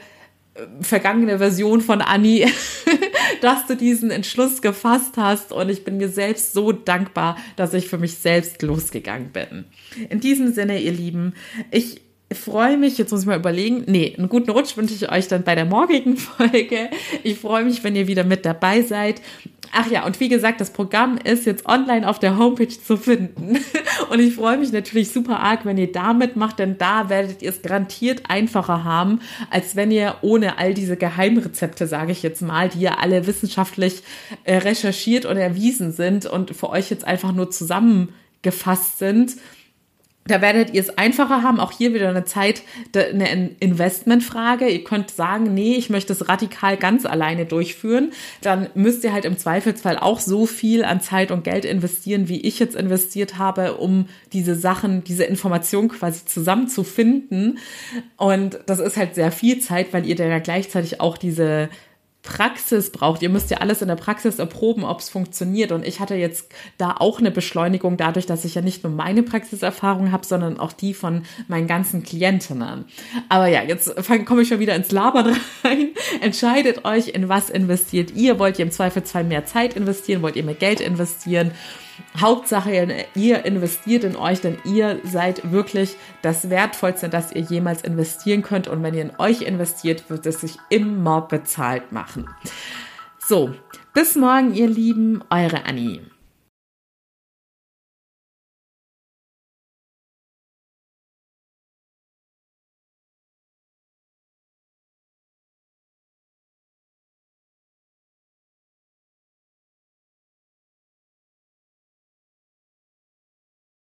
vergangene 0.82 1.38
Version 1.38 1.82
von 1.82 2.02
Annie, 2.02 2.48
dass 3.42 3.68
du 3.68 3.76
diesen 3.76 4.12
Entschluss 4.12 4.62
gefasst 4.62 5.14
hast 5.18 5.52
und 5.52 5.70
ich 5.70 5.84
bin 5.84 5.98
mir 5.98 6.10
selbst 6.10 6.54
so 6.54 6.72
dankbar, 6.72 7.38
dass 7.56 7.74
ich 7.74 7.88
für 7.88 7.98
mich 7.98 8.16
selbst 8.16 8.62
losgegangen 8.62 9.32
bin. 9.32 9.66
In 10.10 10.20
diesem 10.20 10.54
Sinne, 10.54 10.82
ihr 10.82 10.92
Lieben, 10.92 11.34
ich 11.72 12.02
freue 12.32 12.78
mich, 12.78 12.98
jetzt 12.98 13.12
muss 13.12 13.22
ich 13.22 13.28
mal 13.28 13.40
überlegen, 13.40 13.84
nee, 13.88 14.14
einen 14.18 14.30
guten 14.30 14.50
Rutsch 14.50 14.76
wünsche 14.76 14.94
ich 14.94 15.10
euch 15.12 15.28
dann 15.28 15.44
bei 15.44 15.56
der 15.56 15.66
morgigen 15.66 16.18
Folge. 16.18 16.90
Ich 17.24 17.40
freue 17.40 17.64
mich, 17.64 17.84
wenn 17.84 17.96
ihr 17.96 18.08
wieder 18.08 18.24
mit 18.24 18.46
dabei 18.46 18.82
seid. 18.82 19.22
Ach 19.72 19.90
ja, 19.90 20.06
und 20.06 20.20
wie 20.20 20.30
gesagt, 20.30 20.62
das 20.62 20.72
Programm 20.72 21.18
ist 21.18 21.46
jetzt 21.46 21.66
online 21.66 22.08
auf 22.08 22.20
der 22.20 22.38
Homepage 22.38 22.68
zu 22.68 22.98
finden. 22.98 23.58
Und 24.10 24.20
ich 24.20 24.36
freue 24.36 24.58
mich 24.58 24.72
natürlich 24.72 25.10
super 25.12 25.40
arg, 25.40 25.66
wenn 25.66 25.78
ihr 25.78 25.92
damit 25.92 26.36
macht, 26.36 26.60
denn 26.60 26.78
da 26.78 27.10
werdet 27.10 27.42
ihr 27.42 27.50
es 27.50 27.62
garantiert 27.62 28.24
einfacher 28.30 28.84
haben, 28.84 29.20
als 29.50 29.76
wenn 29.76 29.92
ihr 29.92 30.16
ohne 30.22 30.58
all 30.58 30.74
diese 30.74 30.98
Geheimrezepte, 30.98 31.88
sage 31.88 32.12
ich 32.12 32.24
jetzt 32.24 32.42
mal, 32.42 32.70
die 32.70 32.82
ja 32.82 32.98
alle 33.00 33.28
wissenschaftlich 33.28 34.04
äh, 34.44 34.58
recherchiert 34.58 35.26
und 35.26 35.38
erwiesen 35.38 35.92
sind 35.92 36.26
und 36.26 36.56
für 36.56 36.70
euch 36.70 36.90
jetzt 36.90 37.06
einfach 37.06 37.34
nur 37.34 37.52
zusammengefasst 37.52 39.00
sind, 39.00 39.36
da 40.28 40.42
werdet 40.42 40.74
ihr 40.74 40.82
es 40.82 40.98
einfacher 40.98 41.42
haben. 41.44 41.60
Auch 41.60 41.72
hier 41.72 41.94
wieder 41.94 42.10
eine 42.10 42.26
Zeit, 42.26 42.62
eine 42.96 43.52
Investmentfrage. 43.60 44.68
Ihr 44.68 44.84
könnt 44.84 45.12
sagen, 45.12 45.54
nee, 45.54 45.76
ich 45.76 45.90
möchte 45.90 46.14
es 46.14 46.28
radikal 46.28 46.78
ganz 46.78 47.06
alleine 47.06 47.46
durchführen. 47.46 48.12
Dann 48.42 48.68
müsst 48.76 49.04
ihr 49.04 49.14
halt 49.14 49.26
im 49.26 49.38
Zweifelsfall 49.38 49.98
auch 49.98 50.20
so 50.20 50.46
viel 50.46 50.84
an 50.84 51.02
Zeit 51.02 51.32
und 51.32 51.44
Geld 51.44 51.66
investieren, 51.66 52.28
wie 52.28 52.42
ich 52.42 52.60
jetzt 52.60 52.76
investiert 52.76 53.38
habe, 53.38 53.76
um 53.76 54.08
diese 54.34 54.56
Sachen, 54.56 55.04
diese 55.04 55.24
Information 55.24 55.88
quasi 55.88 56.26
zusammenzufinden. 56.26 57.60
Und 58.18 58.60
das 58.66 58.80
ist 58.80 58.98
halt 58.98 59.16
sehr 59.16 59.32
viel 59.32 59.60
Zeit, 59.60 59.94
weil 59.94 60.06
ihr 60.06 60.16
dann 60.16 60.30
ja 60.30 60.40
gleichzeitig 60.40 61.00
auch 61.00 61.18
diese 61.18 61.70
Praxis 62.28 62.92
braucht. 62.92 63.22
Ihr 63.22 63.30
müsst 63.30 63.50
ja 63.52 63.60
alles 63.60 63.82
in 63.82 63.88
der 63.88 63.96
Praxis 63.96 64.38
erproben, 64.38 64.84
ob 64.84 65.00
es 65.00 65.10
funktioniert. 65.10 65.72
Und 65.72 65.88
ich 65.88 66.02
hatte 66.02 66.16
jetzt 66.16 66.52
da 66.78 66.98
auch 67.00 67.20
eine 67.20 67.32
Beschleunigung 67.32 67.96
dadurch, 67.96 68.26
dass 68.26 68.44
ich 68.44 68.54
ja 68.54 68.62
nicht 68.62 68.84
nur 68.84 68.92
meine 68.92 69.24
Praxiserfahrung 69.24 70.12
habe, 70.12 70.26
sondern 70.26 70.60
auch 70.60 70.74
die 70.74 70.94
von 70.94 71.24
meinen 71.48 71.68
ganzen 71.68 72.04
Klientinnen. 72.04 72.84
Aber 73.30 73.48
ja, 73.48 73.64
jetzt 73.64 73.96
komme 74.26 74.42
ich 74.42 74.50
schon 74.50 74.60
wieder 74.60 74.76
ins 74.76 74.92
Labern 74.92 75.38
rein. 75.64 75.92
Entscheidet 76.22 76.84
euch, 76.84 77.08
in 77.08 77.30
was 77.30 77.50
investiert 77.50 78.12
ihr. 78.12 78.40
Wollt 78.40 78.60
ihr 78.60 78.66
im 78.66 78.72
Zweifelsfall 78.72 79.24
mehr 79.24 79.46
Zeit 79.46 79.76
investieren? 79.76 80.22
Wollt 80.22 80.36
ihr 80.36 80.44
mehr 80.44 80.54
Geld 80.54 80.82
investieren? 80.82 81.52
Hauptsache, 82.20 83.06
ihr 83.16 83.46
investiert 83.46 84.04
in 84.04 84.16
euch, 84.16 84.42
denn 84.42 84.58
ihr 84.66 85.00
seid 85.04 85.52
wirklich 85.52 85.96
das 86.22 86.50
Wertvollste, 86.50 87.10
das 87.10 87.32
ihr 87.32 87.42
jemals 87.42 87.82
investieren 87.82 88.42
könnt. 88.42 88.68
Und 88.68 88.84
wenn 88.84 88.94
ihr 88.94 89.04
in 89.04 89.20
euch 89.20 89.42
investiert, 89.42 90.10
wird 90.10 90.26
es 90.26 90.42
sich 90.42 90.58
immer 90.70 91.22
bezahlt 91.22 91.92
machen. 91.92 92.30
So, 93.20 93.54
bis 93.94 94.16
morgen, 94.16 94.54
ihr 94.54 94.68
Lieben, 94.68 95.24
eure 95.30 95.66
Annie. 95.66 96.02